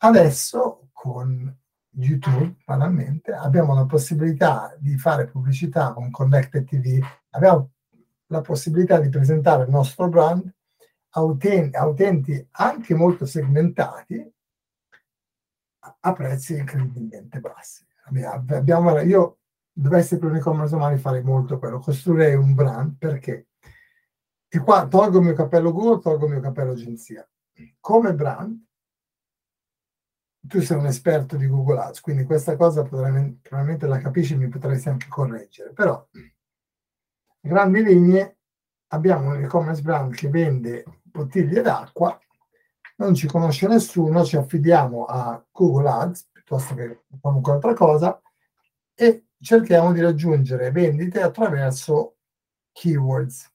[0.02, 1.59] Adesso con
[1.92, 7.72] YouTube, banalmente, abbiamo la possibilità di fare pubblicità con Connected TV, abbiamo
[8.28, 10.54] la possibilità di presentare il nostro brand
[11.14, 14.34] a utenti, a utenti anche molto segmentati
[16.02, 17.86] a prezzi incredibilmente bassi.
[18.38, 19.40] Abbiamo, io
[19.72, 23.48] dovessi per un e-commerce domani fare molto quello, costruirei un brand perché
[24.52, 27.28] e qua tolgo il mio cappello Google, tolgo il mio cappello agenzia.
[27.80, 28.60] Come brand
[30.50, 34.38] tu sei un esperto di Google Ads, quindi questa cosa potrai, probabilmente la capisci e
[34.38, 36.06] mi potresti anche correggere, però
[37.40, 38.38] grandi linee
[38.88, 42.20] abbiamo un e-commerce brand che vende bottiglie d'acqua,
[42.98, 48.20] non ci conosce nessuno, ci affidiamo a Google Ads piuttosto che qualunque altra cosa
[48.96, 52.18] e cerchiamo di raggiungere vendite attraverso
[52.72, 53.54] keywords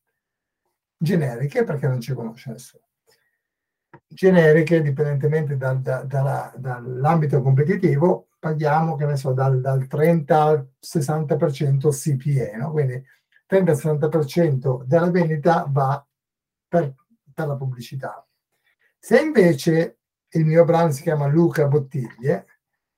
[0.96, 2.83] generiche perché non ci conosce nessuno
[4.14, 10.68] generiche, dipendentemente dal, da, dalla, dall'ambito competitivo, paghiamo che ne so, dal, dal 30 al
[10.80, 12.70] 60% CPE, no?
[12.70, 13.02] quindi
[13.50, 16.06] 30-60% della vendita va
[16.68, 16.94] per,
[17.34, 18.26] per la pubblicità.
[18.98, 19.98] Se invece
[20.28, 22.46] il mio brand si chiama Luca Bottiglie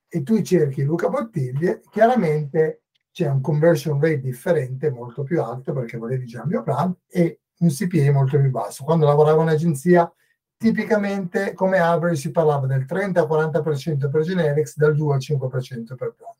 [0.09, 5.97] e tu cerchi Luca Bottiglie, chiaramente c'è un conversion rate differente, molto più alto perché
[5.97, 8.85] volevi già il mio brand e un CPA molto più basso.
[8.85, 10.11] Quando lavoravo in agenzia
[10.57, 16.35] tipicamente come average si parlava del 30-40% per generics, dal 2 al 5% per brand.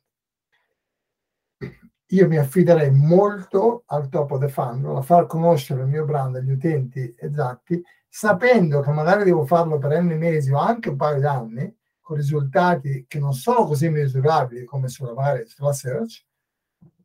[2.11, 6.35] io mi affiderei molto al top of the funnel, a far conoscere il mio brand
[6.35, 11.19] agli utenti esatti, sapendo che magari devo farlo per n mesi o anche un paio
[11.19, 16.25] di anni, con risultati che non sono così misurabili come sulla, magari sulla search,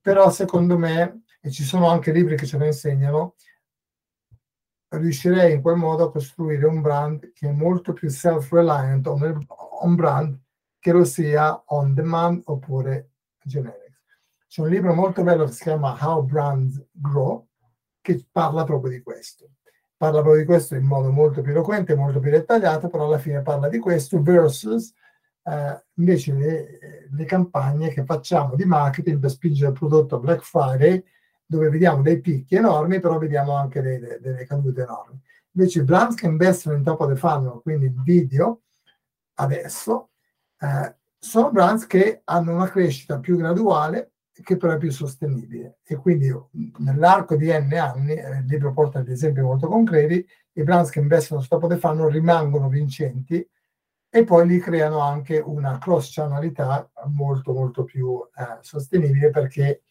[0.00, 3.34] però secondo me, e ci sono anche libri che ce lo insegnano,
[4.98, 9.46] riuscirei in quel modo a costruire un brand che è molto più self-reliant on,
[9.80, 10.38] on brand
[10.78, 13.10] che lo sia on demand oppure
[13.42, 13.80] generic.
[14.48, 17.46] C'è un libro molto bello che si chiama How Brands Grow,
[18.00, 19.52] che parla proprio di questo.
[19.96, 23.40] Parla proprio di questo in modo molto più eloquente, molto più dettagliato, però alla fine
[23.42, 24.92] parla di questo versus
[25.44, 26.78] eh, invece le,
[27.10, 31.02] le, campagne che facciamo di marketing per spingere il prodotto a Black Friday,
[31.52, 35.20] dove vediamo dei picchi enormi, però vediamo anche delle, delle cadute enormi.
[35.52, 38.62] Invece i brands che investono in top of the funnel, quindi il video,
[39.34, 40.12] adesso,
[40.58, 45.80] eh, sono brands che hanno una crescita più graduale che però è più sostenibile.
[45.84, 46.32] E quindi
[46.78, 51.00] nell'arco di N anni, eh, il libro porta degli esempi molto concreti, i brands che
[51.00, 53.46] investono su Top of the Funnel rimangono vincenti
[54.08, 59.82] e poi li creano anche una cross-channalità molto molto più eh, sostenibile perché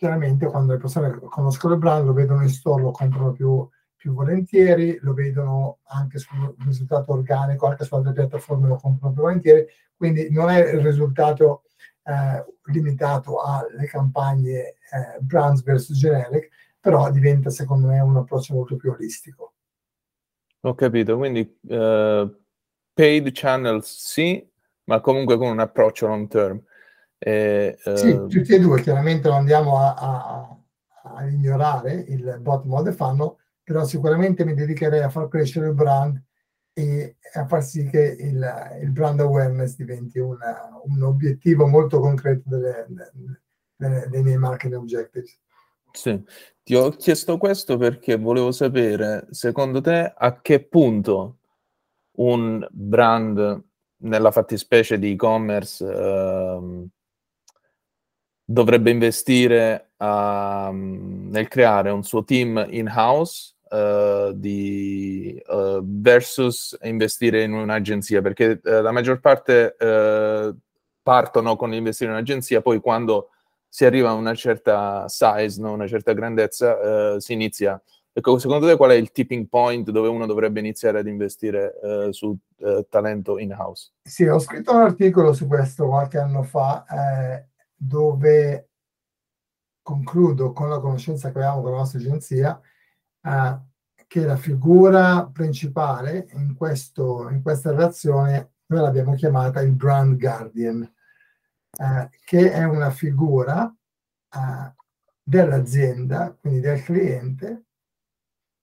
[0.00, 4.14] chiaramente quando le persone conoscono il brand lo vedono in store, lo comprano più, più
[4.14, 9.66] volentieri, lo vedono anche sul risultato organico, anche su altre piattaforme lo comprano più volentieri,
[9.94, 11.64] quindi non è il risultato
[12.04, 12.42] eh,
[12.72, 14.76] limitato alle campagne eh,
[15.20, 16.48] brands versus generic,
[16.80, 19.52] però diventa secondo me un approccio molto più olistico.
[20.62, 22.38] Ho capito, quindi uh,
[22.94, 24.50] paid channels sì,
[24.84, 26.62] ma comunque con un approccio long term.
[27.22, 27.76] E.
[27.94, 30.56] Sì, tutti e due, chiaramente non andiamo a, a,
[31.16, 36.20] a ignorare il bot mode fanno, però sicuramente mi dedicherei a far crescere il brand
[36.72, 42.48] e a far sì che il, il brand awareness diventi una, un obiettivo molto concreto
[42.48, 42.86] delle,
[43.76, 45.38] delle, dei miei marketing objectives.
[45.92, 46.24] Sì,
[46.62, 51.38] ti ho chiesto questo perché volevo sapere, secondo te, a che punto
[52.12, 53.64] un brand,
[54.02, 56.88] nella fattispecie di e-commerce, ehm,
[58.50, 67.52] dovrebbe investire uh, nel creare un suo team in-house uh, di, uh, versus investire in
[67.52, 69.76] un'agenzia, perché uh, la maggior parte
[71.02, 73.30] partono con investire in un'agenzia, poi quando
[73.68, 75.72] si arriva a una certa size, no?
[75.72, 77.80] una certa grandezza, si inizia.
[78.12, 81.74] Ecco, secondo te qual è il tipping point dove uno dovrebbe iniziare ad investire
[82.10, 82.36] su
[82.88, 83.92] talento in-house?
[84.02, 87.49] Sì, ho scritto un articolo su questo qualche anno fa, eh,
[87.82, 88.68] dove
[89.80, 92.60] concludo con la conoscenza che abbiamo con la nostra agenzia,
[93.22, 93.60] eh,
[94.06, 100.82] che la figura principale in, questo, in questa relazione noi l'abbiamo chiamata il brand guardian,
[100.82, 103.74] eh, che è una figura
[104.32, 104.74] eh,
[105.22, 107.64] dell'azienda, quindi del cliente,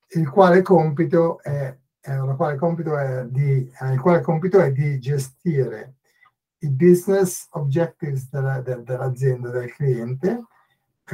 [0.09, 4.99] il quale compito è, eh, quale compito è di, eh, il quale compito è di
[4.99, 5.96] gestire
[6.67, 10.43] i business objectives della, de, dell'azienda, del cliente,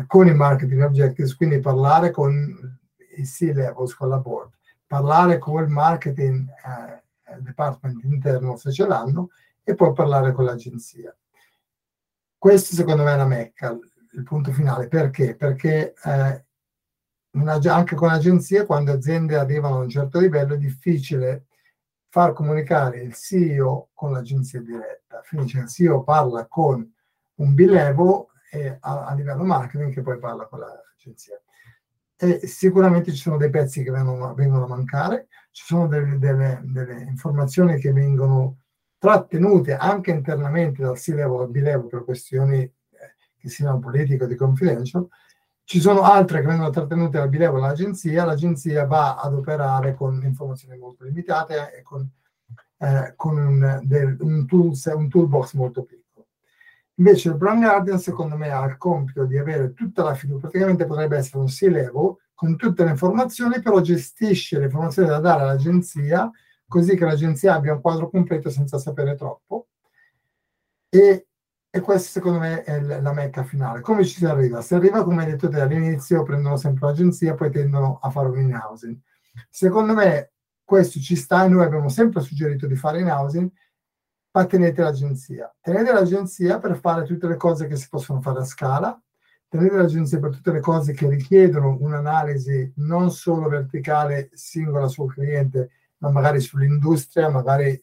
[0.07, 2.79] con i marketing objectives, quindi parlare con
[3.15, 4.51] i C-levels con la board,
[4.87, 9.29] parlare con il marketing eh, department interno se ce l'hanno
[9.63, 11.15] e poi parlare con l'agenzia.
[12.37, 13.77] Questo secondo me è la mecca,
[14.11, 14.87] il punto finale.
[14.87, 15.35] Perché?
[15.35, 16.45] Perché eh,
[17.31, 21.45] una, anche con agenzie, quando aziende arrivano a un certo livello, è difficile
[22.13, 25.23] far comunicare il CEO con l'agenzia diretta.
[25.23, 26.87] Finisce il CEO parla con
[27.37, 31.41] un bilevo e a, a livello marketing che poi parla con l'agenzia
[32.15, 36.61] e sicuramente ci sono dei pezzi che vengono, vengono a mancare, ci sono delle, delle,
[36.65, 38.59] delle, informazioni che vengono
[38.99, 42.71] trattenute anche internamente dal C-level al B-level per questioni eh,
[43.39, 45.07] che siano politiche o di confidential,
[45.63, 50.77] ci sono altre che vengono trattenute dal B-level all'agenzia, l'agenzia va ad operare con informazioni
[50.77, 52.07] molto limitate e con,
[52.77, 56.27] eh, con un, del, un, tools, un toolbox molto piccolo.
[56.95, 60.85] Invece il Brand Guardian secondo me ha il compito di avere tutta la fiducia, praticamente
[60.85, 66.29] potrebbe essere un C-level con tutte le informazioni, però gestisce le informazioni da dare all'agenzia
[66.73, 69.67] così che l'agenzia abbia un quadro completo senza sapere troppo.
[70.89, 71.27] E,
[71.75, 73.81] e questa secondo me è la mecca finale.
[73.81, 74.61] Come ci si arriva?
[74.61, 78.41] Si arriva, come hai detto te all'inizio, prendono sempre l'agenzia, poi tendono a fare un
[78.41, 78.95] in-housing.
[79.49, 83.49] Secondo me questo ci sta e noi abbiamo sempre suggerito di fare in-housing
[84.33, 85.51] ma tenete l'agenzia.
[85.59, 89.01] Tenete l'agenzia per fare tutte le cose che si possono fare a scala,
[89.47, 95.71] tenete l'agenzia per tutte le cose che richiedono un'analisi non solo verticale singola sul cliente,
[95.97, 97.81] ma magari sull'industria, magari eh,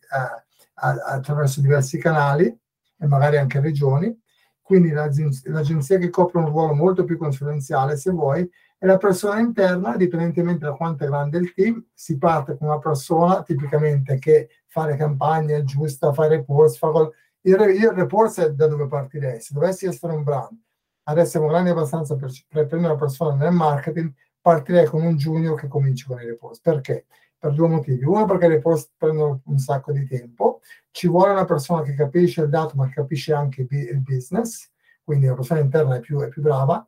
[0.74, 2.56] attraverso diversi canali
[3.00, 4.16] e magari anche regioni.
[4.62, 8.48] quindi l'agenzia che copre un ruolo molto più consulenziale, se vuoi,
[8.78, 12.78] è la persona interna, dipendentemente da quanto è grande il team, si parte con una
[12.78, 17.12] persona tipicamente che fa le campagne, aggiusta, fa i reports, fa col...
[17.42, 19.40] il, il report è da dove partirei.
[19.40, 20.56] Se dovessi essere un brand,
[21.04, 25.58] adesso siamo grandi abbastanza per, per prendere una persona nel marketing, partirei con un junior
[25.58, 26.60] che cominci con i reports.
[26.60, 27.06] Perché?
[27.40, 28.04] Per due motivi.
[28.04, 30.60] Uno, perché i reports prendono un sacco di tempo,
[30.90, 34.70] ci vuole una persona che capisce il dato, ma capisce anche il business,
[35.02, 36.86] quindi la persona interna è più, è più brava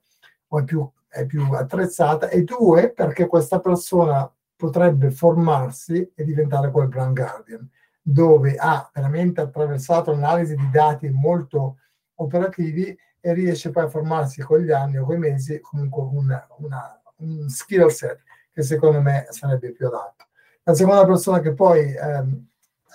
[0.48, 2.28] o è più, è più attrezzata.
[2.28, 7.68] E due, perché questa persona potrebbe formarsi e diventare quel brand guardian,
[8.02, 11.78] dove ha veramente attraversato l'analisi di dati molto
[12.16, 16.46] operativi e riesce poi a formarsi con gli anni o con i mesi comunque una,
[16.58, 18.22] una, un skill set
[18.52, 20.26] che secondo me sarebbe più adatto.
[20.64, 22.46] La seconda persona che poi ehm,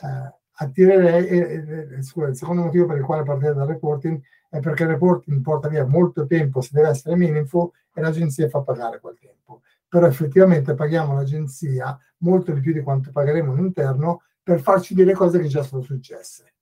[0.02, 4.60] eh, attirerei, eh, eh, scusa, il secondo motivo per il quale partire dal reporting è
[4.60, 9.00] perché il reporting porta via molto tempo se deve essere meaningful e l'agenzia fa pagare
[9.00, 9.62] quel tempo.
[9.88, 15.40] Però effettivamente paghiamo l'agenzia molto di più di quanto pagheremo all'interno per farci dire cose
[15.40, 16.54] che già sono successe,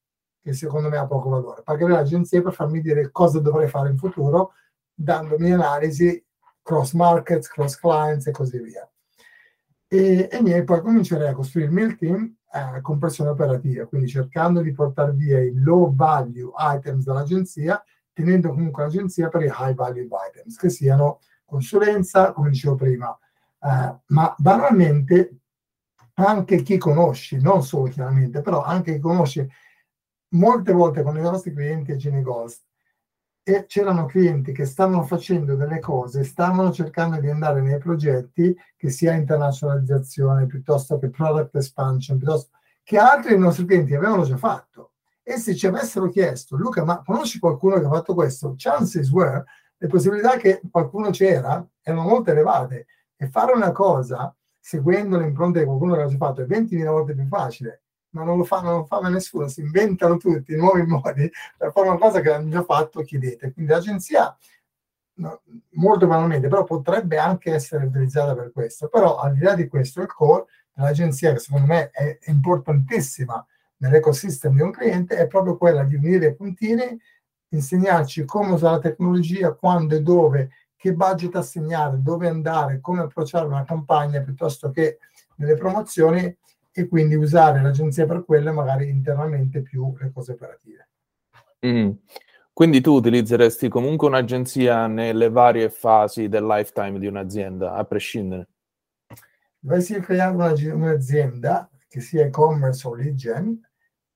[0.42, 1.62] che secondo me ha poco valore.
[1.64, 4.54] Pagherei l'agenzia per farmi dire cosa dovrei fare in futuro,
[4.92, 6.24] dandomi analisi
[6.64, 8.90] cross markets, cross clients e così via.
[9.96, 14.60] E, e niente, poi comincerei a costruirmi il team eh, con pressione operativa, quindi cercando
[14.60, 17.82] di portare via i low value items dall'agenzia,
[18.12, 23.18] tenendo comunque l'agenzia per i high value items, che siano consulenza, come dicevo prima,
[23.62, 25.38] eh, ma banalmente
[26.16, 29.50] anche chi conosci, non solo chiaramente, però anche chi conosce
[30.30, 32.64] molte volte con i nostri clienti a Gene Ghost,
[33.48, 38.90] e c'erano clienti che stavano facendo delle cose, stavano cercando di andare nei progetti che
[38.90, 44.94] sia internazionalizzazione piuttosto che product expansion, piuttosto che altri dei nostri clienti avevano già fatto.
[45.22, 48.56] E se ci avessero chiesto, Luca, ma conosci qualcuno che ha fatto questo?
[48.58, 49.44] Chances were,
[49.78, 52.88] le possibilità che qualcuno c'era erano molto elevate.
[53.16, 56.86] E fare una cosa seguendo le impronte di qualcuno che l'ha già fatto è 20.000
[56.90, 57.84] volte più facile
[58.16, 61.72] ma non lo fa, non lo fa mai nessuno, si inventano tutti nuovi modi per
[61.72, 63.52] fare una cosa che hanno già fatto, chiedete.
[63.52, 64.36] Quindi l'agenzia,
[65.16, 65.42] no,
[65.72, 68.88] molto banalmente, però potrebbe anche essere utilizzata per questo.
[68.88, 73.46] Però al di là di questo, il core dell'agenzia, che secondo me è importantissima
[73.78, 76.98] nell'ecosistema di un cliente, è proprio quella di unire i puntini,
[77.50, 83.46] insegnarci come usare la tecnologia, quando e dove, che budget assegnare, dove andare, come approcciare
[83.46, 85.00] una campagna piuttosto che
[85.36, 86.34] delle promozioni
[86.78, 90.90] e quindi usare l'agenzia per quelle magari internamente più le cose operative.
[91.66, 91.92] Mm.
[92.52, 98.48] Quindi tu utilizzeresti comunque un'agenzia nelle varie fasi del lifetime di un'azienda, a prescindere?
[99.58, 103.60] Dovessi creare una, un'azienda, che sia e-commerce o lead gen,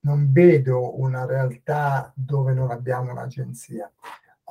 [0.01, 3.89] non vedo una realtà dove non abbiamo un'agenzia.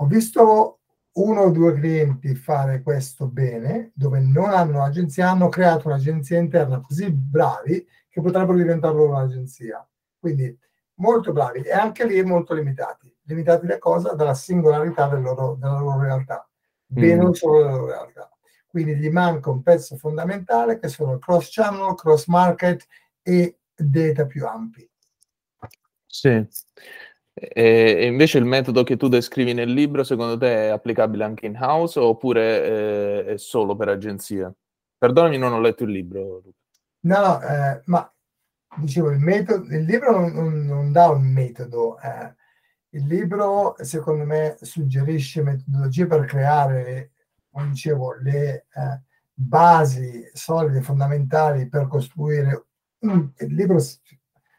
[0.00, 0.77] Ho visto
[1.18, 6.80] uno o due clienti fare questo bene, dove non hanno un'agenzia, hanno creato un'agenzia interna
[6.80, 9.86] così bravi che potrebbero diventare loro un'agenzia.
[10.18, 10.56] Quindi
[10.94, 13.12] molto bravi e anche lì molto limitati.
[13.22, 14.14] Limitati da cosa?
[14.14, 16.48] Dalla singolarità del loro, della loro realtà,
[16.86, 17.30] bene mm.
[17.32, 18.30] solo della loro realtà.
[18.66, 22.86] Quindi gli manca un pezzo fondamentale che sono cross channel, cross market
[23.22, 24.88] e data più ampi.
[26.06, 26.46] Sì.
[27.40, 31.56] E invece il metodo che tu descrivi nel libro, secondo te è applicabile anche in
[31.56, 34.52] house oppure eh, è solo per agenzie?
[34.98, 36.42] Perdonami, non ho letto il libro.
[37.00, 38.12] No, no, eh, ma
[38.76, 41.98] dicevo, il, metodo, il libro non, non, non dà un metodo.
[42.00, 42.34] Eh.
[42.90, 47.12] Il libro, secondo me, suggerisce metodologie per creare,
[47.50, 52.66] come dicevo, le eh, basi solide, fondamentali per costruire
[53.00, 53.78] un, il libro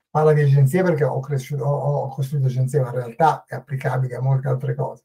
[0.10, 4.16] parla di agenzie perché ho, cresciuto, ho, ho costruito agenzie, ma in realtà è applicabile
[4.16, 5.04] a molte altre cose.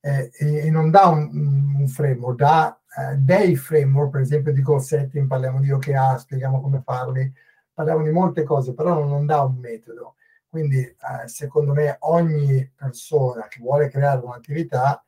[0.00, 4.62] Eh, e, e, non dà un, un framework, dà eh, dei framework, per esempio di
[4.62, 7.32] goal setting, parliamo di OKR, spieghiamo come farli,
[7.72, 10.14] parliamo di molte cose, però non, non dà un metodo.
[10.48, 15.04] Quindi eh, secondo me ogni persona che vuole creare un'attività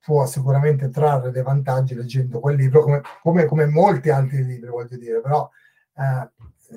[0.00, 4.96] può sicuramente trarre dei vantaggi leggendo quel libro, come, come, come molti altri libri, voglio
[4.96, 5.48] dire, però
[5.94, 6.30] eh,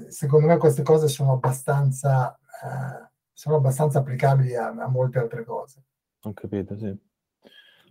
[0.07, 5.83] secondo me queste cose sono abbastanza, eh, sono abbastanza applicabili a, a, molte altre cose.
[6.23, 6.95] Ho capito, sì.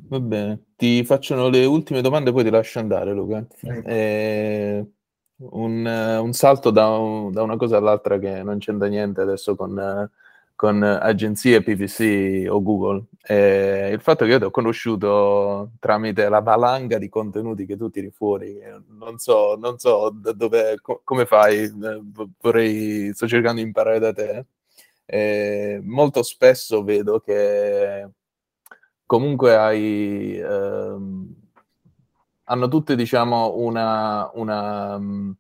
[0.09, 3.46] Va bene, ti faccio le ultime domande, poi ti lascio andare, Luca.
[3.84, 4.92] Eh,
[5.36, 10.11] un, un, salto da, un, da, una cosa all'altra che non c'entra niente adesso con,
[10.61, 13.04] con agenzie PPC o Google.
[13.22, 17.88] Eh, il fatto che io ti ho conosciuto tramite la valanga di contenuti che tu
[17.88, 18.58] tiri fuori,
[18.88, 22.02] non so, non so dove, co- come fai, eh,
[22.42, 24.44] vorrei, sto cercando di imparare da te.
[25.06, 28.06] Eh, molto spesso vedo che
[29.06, 31.34] comunque hai, ehm,
[32.44, 35.34] hanno tutte diciamo una, una, um,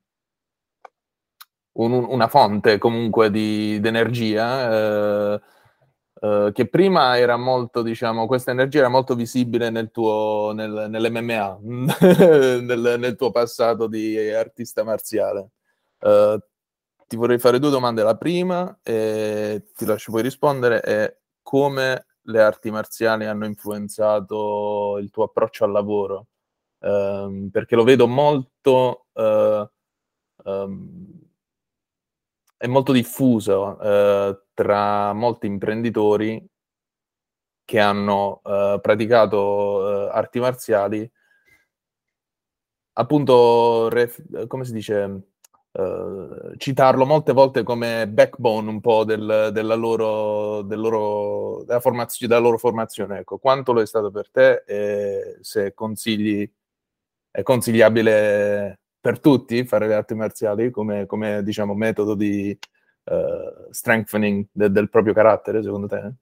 [1.72, 5.40] un, una fonte comunque di, energia eh,
[6.22, 11.58] eh, che prima era molto, diciamo, questa energia era molto visibile nel tuo, nel, nell'MMA,
[11.62, 15.50] nel, nel, tuo passato di artista marziale.
[16.00, 16.38] Uh,
[17.06, 18.02] ti vorrei fare due domande.
[18.02, 25.10] La prima, e ti lascio poi rispondere, è come le arti marziali hanno influenzato il
[25.10, 26.26] tuo approccio al lavoro?
[26.80, 29.06] Uh, perché lo vedo molto...
[29.12, 29.66] Uh,
[30.44, 31.29] um,
[32.60, 36.46] è molto diffuso uh, tra molti imprenditori
[37.64, 41.10] che hanno uh, praticato uh, arti marziali,
[42.92, 45.22] appunto, ref- come si dice,
[46.58, 52.40] citarlo molte volte come backbone un po' del, della, loro, del loro, della, formazio- della
[52.40, 53.20] loro formazione.
[53.20, 56.46] Ecco, quanto lo è stato per te e se consigli,
[57.30, 62.56] è consigliabile per tutti fare le arti marziali come, come diciamo, metodo di
[63.04, 66.12] uh, strengthening de- del proprio carattere, secondo te?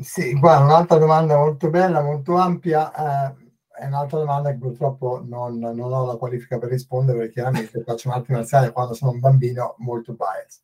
[0.00, 2.92] Sì, guarda, un'altra domanda molto bella, molto ampia.
[2.92, 3.46] Eh,
[3.78, 8.10] è un'altra domanda che purtroppo non, non, ho la qualifica per rispondere perché chiaramente faccio
[8.10, 10.62] arti marziali quando sono un bambino molto bias.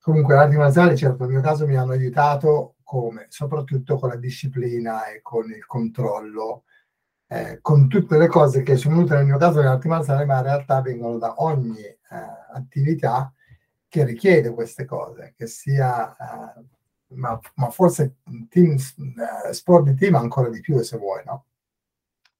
[0.00, 3.26] Comunque le arti marziali, certo, nel mio caso mi hanno aiutato come?
[3.28, 6.64] Soprattutto con la disciplina e con il controllo
[7.32, 10.38] eh, con tutte le cose che sono venute nel mio caso nelle arti marziali, ma
[10.38, 11.98] in realtà vengono da ogni eh,
[12.52, 13.32] attività
[13.86, 16.64] che richiede queste cose, che sia, eh,
[17.14, 18.16] ma, ma, forse
[18.48, 21.46] team, eh, sport di team ancora di più se vuoi, no?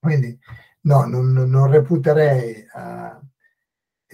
[0.01, 0.37] Quindi
[0.81, 3.19] no, non, non reputerei eh,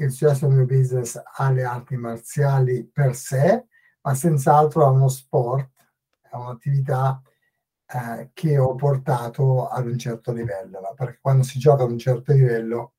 [0.05, 3.65] il successo del mio business alle arti marziali per sé,
[4.03, 5.71] ma senz'altro a uno sport,
[6.33, 7.35] a un'attività eh,
[8.33, 10.95] che ho portato ad un certo livello, no?
[10.97, 12.95] perché quando si gioca ad un certo livello,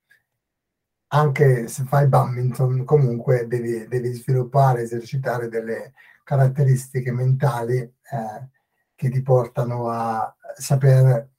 [1.09, 8.49] anche se fai badminton, comunque devi, devi sviluppare, esercitare delle caratteristiche mentali eh,
[8.95, 11.29] che ti portano a saper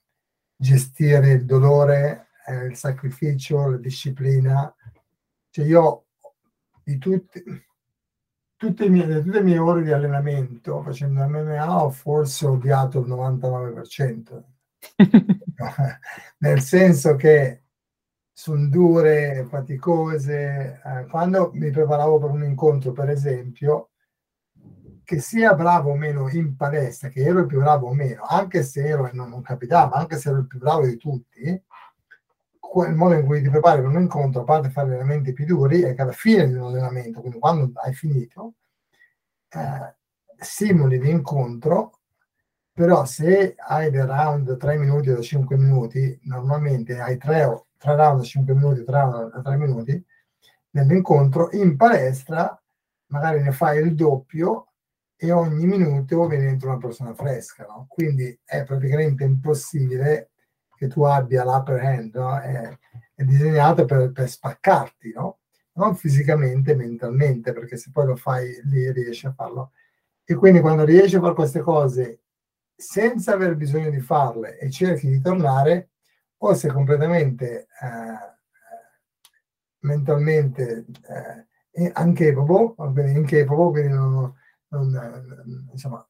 [0.57, 4.75] gestire il dolore, eh, il sacrificio, la disciplina.
[5.51, 6.07] Cioè io
[6.83, 7.43] di tutti,
[8.59, 13.09] tutte le, mie, tutte le mie ore di allenamento facendo MMA ho forse odiato il
[13.09, 14.43] 99%.
[16.39, 17.63] Nel senso che
[18.33, 20.81] sono dure, faticose.
[20.85, 23.91] Eh, quando mi preparavo per un incontro, per esempio,
[25.05, 28.63] che sia bravo o meno in palestra, che ero il più bravo o meno, anche
[28.63, 31.63] se ero, non, non capitava, anche se ero il più bravo di tutti,
[32.87, 35.83] il modo in cui ti prepari per un incontro, a parte fare allenamenti più duri,
[35.83, 38.55] è che alla fine di un allenamento, quindi quando hai finito,
[39.51, 39.95] eh,
[40.37, 42.01] simuli l'incontro,
[42.73, 48.23] però se hai dei round 3 minuti o 5 minuti, normalmente hai 3, 3 round
[48.23, 50.05] 5 minuti, 3 round 3 minuti
[50.71, 52.61] nell'incontro, in palestra
[53.07, 54.69] magari ne fai il doppio
[55.17, 57.87] e ogni minuto viene dentro una persona fresca, no?
[57.89, 60.31] quindi è praticamente impossibile
[60.79, 62.39] che tu abbia l'upper hand, no?
[62.39, 62.79] è,
[63.15, 65.41] è disegnato per, per spaccarti, no?
[65.73, 69.73] non fisicamente, mentalmente, perché se poi lo fai lì riesci a farlo.
[70.25, 72.23] E quindi quando riesci a fare queste cose
[72.75, 75.91] senza aver bisogno di farle e cerchi di tornare,
[76.39, 78.37] o sei completamente eh,
[79.81, 80.87] mentalmente
[81.73, 82.75] eh, incapable,
[83.11, 84.33] incapable, quindi non,
[84.69, 86.07] non, insomma,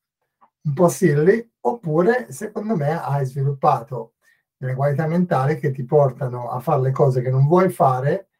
[0.63, 4.15] un po' silly, oppure secondo me hai sviluppato
[4.59, 8.31] delle qualità mentali che ti portano a fare le cose che non vuoi fare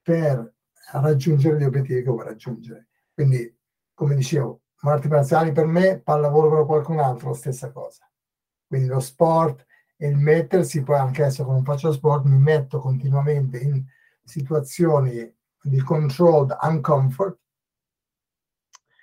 [0.00, 0.54] per
[0.92, 2.88] raggiungere gli obiettivi che vuoi raggiungere.
[3.12, 3.52] Quindi,
[3.92, 8.08] come dicevo, arti marziali per me, pallavolo per qualcun altro, stessa cosa.
[8.66, 9.66] Quindi lo sport
[9.96, 13.84] e il mettersi, poi anche adesso quando faccio sport mi metto continuamente in
[14.22, 17.38] situazioni di controlled uncomfort,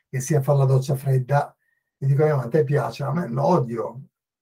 [0.09, 1.55] che sia fare la doccia fredda,
[1.97, 3.03] mi dico, ma a te piace?
[3.03, 4.01] A me lo odio,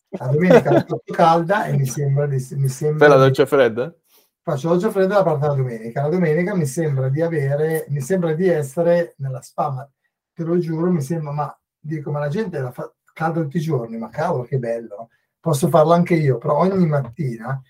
[0.10, 2.46] la domenica è troppo calda e mi sembra di...
[2.56, 3.94] Mi sembra Fai la doccia fredda?
[4.42, 6.02] Faccio la doccia fredda la parte della domenica.
[6.02, 9.88] La domenica mi sembra di avere, mi sembra di essere nella spam.
[10.34, 13.62] Te lo giuro, mi sembra, ma dico, ma la gente la fa calda tutti i
[13.62, 15.10] giorni, ma cavolo che bello.
[15.40, 17.62] Posso farlo anche io, però ogni mattina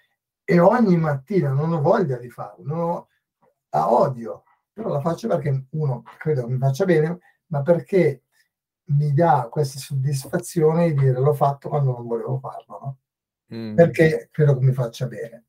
[0.43, 3.07] e ogni mattina non ho voglia di farlo, non ho,
[3.69, 8.23] la odio, però la faccio perché uno credo mi faccia bene, ma perché
[8.89, 12.97] mi dà questa soddisfazione di dire l'ho fatto quando non volevo farlo, no?
[13.53, 13.75] mm.
[13.75, 15.45] perché credo che mi faccia bene.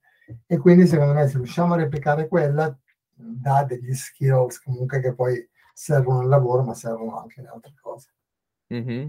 [0.47, 2.77] E quindi secondo me se riusciamo a replicare quella,
[3.15, 8.15] dà degli skills comunque che poi servono al lavoro, ma servono anche in altre cose.
[8.73, 9.09] Mm-hmm.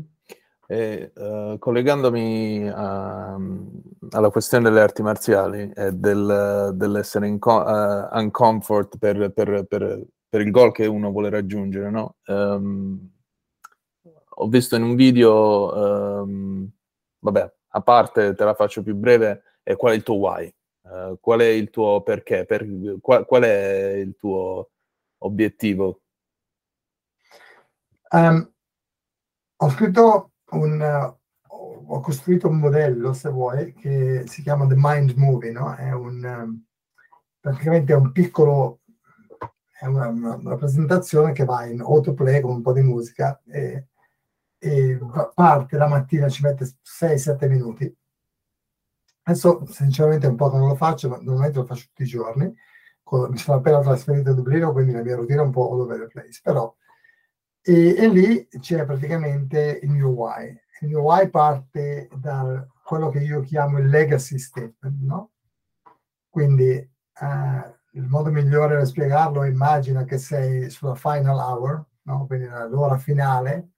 [0.67, 3.37] E, uh, collegandomi a,
[4.11, 10.05] alla questione delle arti marziali e del, dell'essere in co- uh, uncomfort per, per, per,
[10.29, 12.15] per, il goal che uno vuole raggiungere, no?
[12.27, 13.11] Um,
[14.41, 16.67] ho visto in un video, um,
[17.19, 20.53] vabbè, a parte te la faccio più breve, è qual è il tuo why?
[20.81, 22.45] Uh, qual è il tuo perché?
[22.45, 22.65] Per,
[22.99, 24.71] qual, qual, è il tuo
[25.19, 26.01] obiettivo?
[28.09, 28.51] Um,
[29.57, 35.11] ho scritto un, uh, ho costruito un modello, se vuoi, che si chiama The Mind
[35.17, 35.75] Movie, no?
[35.75, 36.65] È un, um,
[37.39, 38.79] praticamente è un piccolo,
[39.79, 43.85] è una, una, una, presentazione che va in autoplay con un po' di musica e,
[44.63, 44.99] e
[45.33, 47.97] parte la mattina, ci mette 6-7 minuti.
[49.23, 52.05] Adesso sinceramente è un po' che non lo faccio, ma normalmente lo faccio tutti i
[52.05, 52.53] giorni.
[53.11, 55.99] Mi sono appena trasferito a Dublino, quindi la mia routine è un po' all over
[55.99, 56.73] the place, però
[57.63, 60.47] e, e, lì c'è praticamente il mio why.
[60.81, 65.31] Il mio why parte da quello che io chiamo il legacy statement, no?
[66.29, 72.25] Quindi eh, il modo migliore per spiegarlo immagina che sei sulla final hour, no?
[72.25, 73.71] quindi l'ora finale,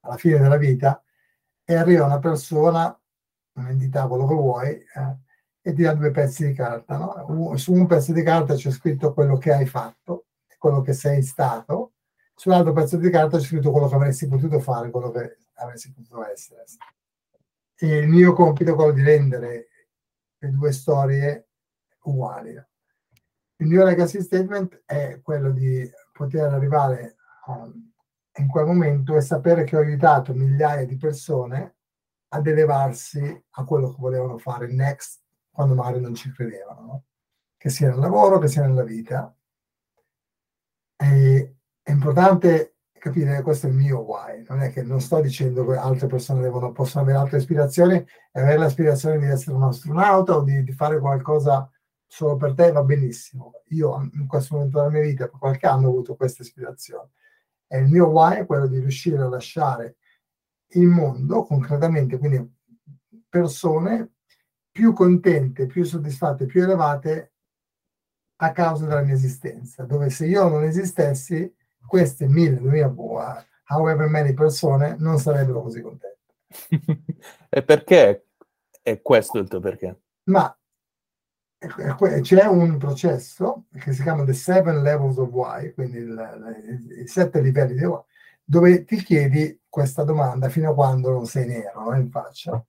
[0.00, 1.02] alla fine della vita,
[1.64, 2.98] e arriva una persona,
[3.54, 5.16] un'entità, quello che vuoi, eh,
[5.62, 6.96] e ti dà due pezzi di carta.
[6.96, 7.56] No?
[7.56, 10.26] Su un pezzo di carta c'è scritto quello che hai fatto,
[10.58, 11.92] quello che sei stato,
[12.34, 16.26] sull'altro pezzo di carta c'è scritto quello che avresti potuto fare, quello che avresti potuto
[16.26, 16.64] essere.
[17.76, 19.68] E il mio compito è quello di rendere
[20.38, 21.48] le due storie
[22.02, 22.50] uguali.
[23.56, 27.89] Il mio legacy statement è quello di poter arrivare um,
[28.38, 31.76] in quel momento e sapere che ho aiutato migliaia di persone
[32.28, 35.20] ad elevarsi a quello che volevano fare next
[35.50, 37.04] quando magari non ci credevano, no?
[37.56, 39.34] che sia nel lavoro, che sia nella vita.
[40.96, 45.66] E, è importante capire questo è il mio why, non è che non sto dicendo
[45.66, 50.36] che altre persone devono, possono avere altre ispirazioni e avere l'aspirazione di essere un astronauta
[50.36, 51.68] o di, di, fare qualcosa
[52.06, 53.62] solo per te va benissimo.
[53.68, 57.10] Io in questo momento della mia vita per qualche anno ho avuto questa ispirazione
[57.72, 59.98] e il mio why è quello di riuscire a lasciare
[60.72, 62.52] il mondo concretamente, quindi
[63.28, 64.14] persone
[64.72, 67.34] più contente, più soddisfatte, più elevate
[68.42, 71.54] a causa della mia esistenza, dove se io non esistessi
[71.86, 73.22] queste mille, duemila, boh,
[73.68, 76.18] however many persone non sarebbero così contente.
[77.48, 78.26] e perché
[78.82, 80.00] è questo il tuo perché?
[80.24, 80.52] Ma
[82.22, 87.74] c'è un processo che si chiama The Seven Levels of Why, quindi i sette livelli
[87.74, 88.00] di Why,
[88.42, 91.96] dove ti chiedi questa domanda fino a quando non sei nero no?
[91.96, 92.64] in faccia.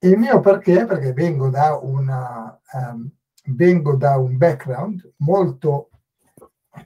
[0.00, 0.84] Il mio perché?
[0.84, 3.08] Perché vengo da, una, um,
[3.46, 5.90] vengo da un background molto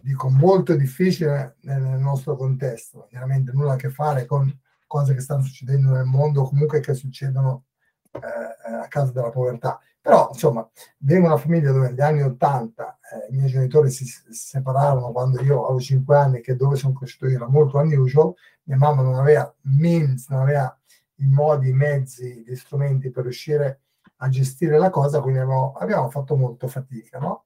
[0.01, 4.51] dico molto difficile nel nostro contesto, chiaramente nulla a che fare con
[4.87, 7.64] cose che stanno succedendo nel mondo, comunque che succedono
[8.12, 9.80] eh, a causa della povertà.
[10.03, 14.05] Però, insomma, vengo da una famiglia dove negli anni 80 eh, i miei genitori si
[14.05, 18.34] separarono quando io avevo 5 anni, che dove sono cresciuto io era molto unusual,
[18.64, 20.76] mia mamma non aveva means, non aveva
[21.16, 23.82] i modi, i mezzi, gli strumenti per riuscire
[24.16, 27.44] a gestire la cosa, quindi abbiamo, abbiamo fatto molto fatica, no?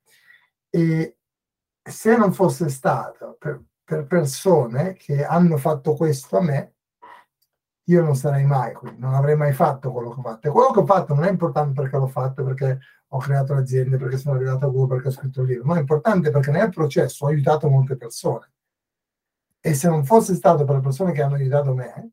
[0.70, 1.16] E,
[1.82, 6.75] se non fosse stato per, per, persone che hanno fatto questo a me,
[7.88, 10.48] io non sarei mai qui, non avrei mai fatto quello che ho fatto.
[10.48, 12.78] E quello che ho fatto non è importante perché l'ho fatto, perché
[13.08, 15.80] ho creato l'azienda, perché sono arrivato a Google, perché ho scritto il libro, ma è
[15.80, 18.50] importante perché nel processo ho aiutato molte persone.
[19.60, 22.10] E se non fosse stato per le persone che hanno aiutato me,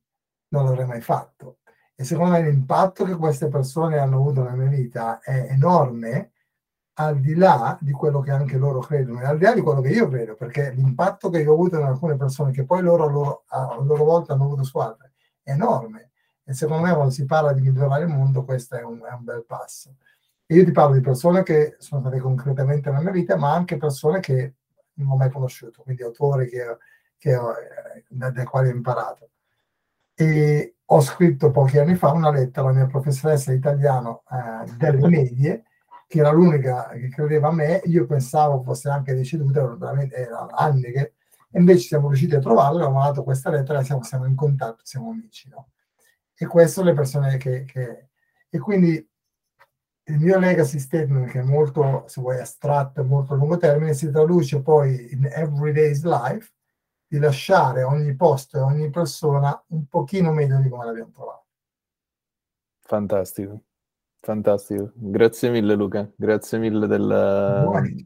[0.50, 1.60] non l'avrei mai fatto.
[1.96, 6.32] E secondo me l'impatto che queste persone hanno avuto nella mia vita è enorme
[6.96, 9.82] al di là di quello che anche loro credono e al di là di quello
[9.82, 13.08] che io credo, perché l'impatto che io ho avuto in alcune persone che poi loro,
[13.08, 15.13] loro a loro volta hanno avuto su altre
[15.44, 16.12] enorme.
[16.44, 19.24] E secondo me quando si parla di migliorare il mondo questo è un, è un
[19.24, 19.96] bel passo.
[20.46, 23.78] E io ti parlo di persone che sono state concretamente nella mia vita, ma anche
[23.78, 24.56] persone che
[24.96, 26.78] non ho mai conosciuto, quindi autori che,
[27.18, 29.30] che ho, eh, dai quali ho imparato.
[30.14, 35.08] E ho scritto pochi anni fa una lettera alla mia professoressa di italiano eh, delle
[35.08, 35.64] medie
[36.14, 39.62] che era l'unica che credeva a me, io pensavo fosse anche deceduta,
[40.12, 41.14] erano anni che
[41.56, 45.12] e invece siamo riusciti a trovarlo, abbiamo mandato questa lettera siamo, siamo in contatto, siamo
[45.12, 45.48] amici.
[45.50, 45.70] No?
[46.36, 48.10] E questo le persone che, che...
[48.50, 48.94] E quindi
[50.06, 54.10] il mio legacy statement, che è molto, se vuoi, astratto molto a lungo termine, si
[54.10, 56.52] traduce poi in everyday's life
[57.06, 61.46] di lasciare ogni posto e ogni persona un pochino meglio di come l'abbiamo trovato.
[62.80, 63.62] Fantastico.
[64.26, 68.00] Fantastico, grazie mille Luca, grazie mille del,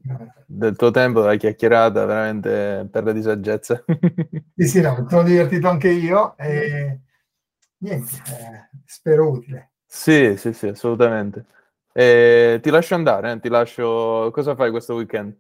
[0.48, 3.84] del tuo tempo, della chiacchierata, veramente per la di saggezza.
[4.58, 7.02] Sì, sì, no, mi sono divertito anche io e,
[7.78, 9.74] niente, eh, spero utile.
[9.86, 11.46] Sì, sì, sì, assolutamente.
[11.94, 14.32] Eh, ti lascio andare, eh, ti lascio...
[14.34, 15.38] Cosa fai questo weekend?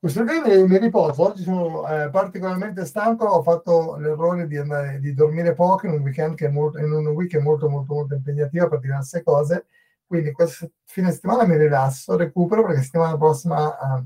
[0.00, 5.14] Questo weekend mi riposo, oggi sono eh, particolarmente stanco, ho fatto l'errore di, andare, di
[5.14, 8.66] dormire poco in un weekend che è molto, in un weekend molto molto molto impegnativo
[8.66, 9.66] per diverse cose,
[10.08, 14.04] quindi questo fine settimana mi rilasso, recupero perché settimana prossima eh,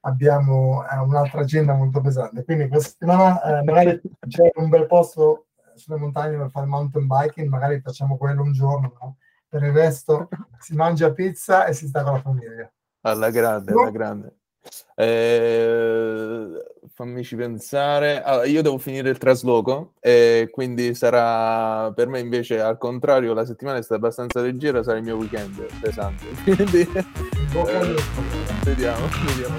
[0.00, 5.46] abbiamo eh, un'altra agenda molto pesante, quindi questa settimana eh, magari c'è un bel posto
[5.74, 9.16] sulle montagne per fare mountain biking, magari facciamo quello un giorno, no?
[9.48, 10.28] per il resto
[10.58, 12.72] si mangia pizza e si sta con la famiglia.
[13.02, 14.36] Alla grande, alla grande.
[14.94, 16.48] Eh,
[16.94, 18.22] fammici pensare.
[18.22, 23.44] Allora, io devo finire il trasloco e quindi sarà per me invece al contrario la
[23.44, 26.24] settimana è stata abbastanza leggera, sarà il mio weekend pesante.
[26.42, 27.04] Quindi eh,
[28.64, 29.58] vediamo, vediamo.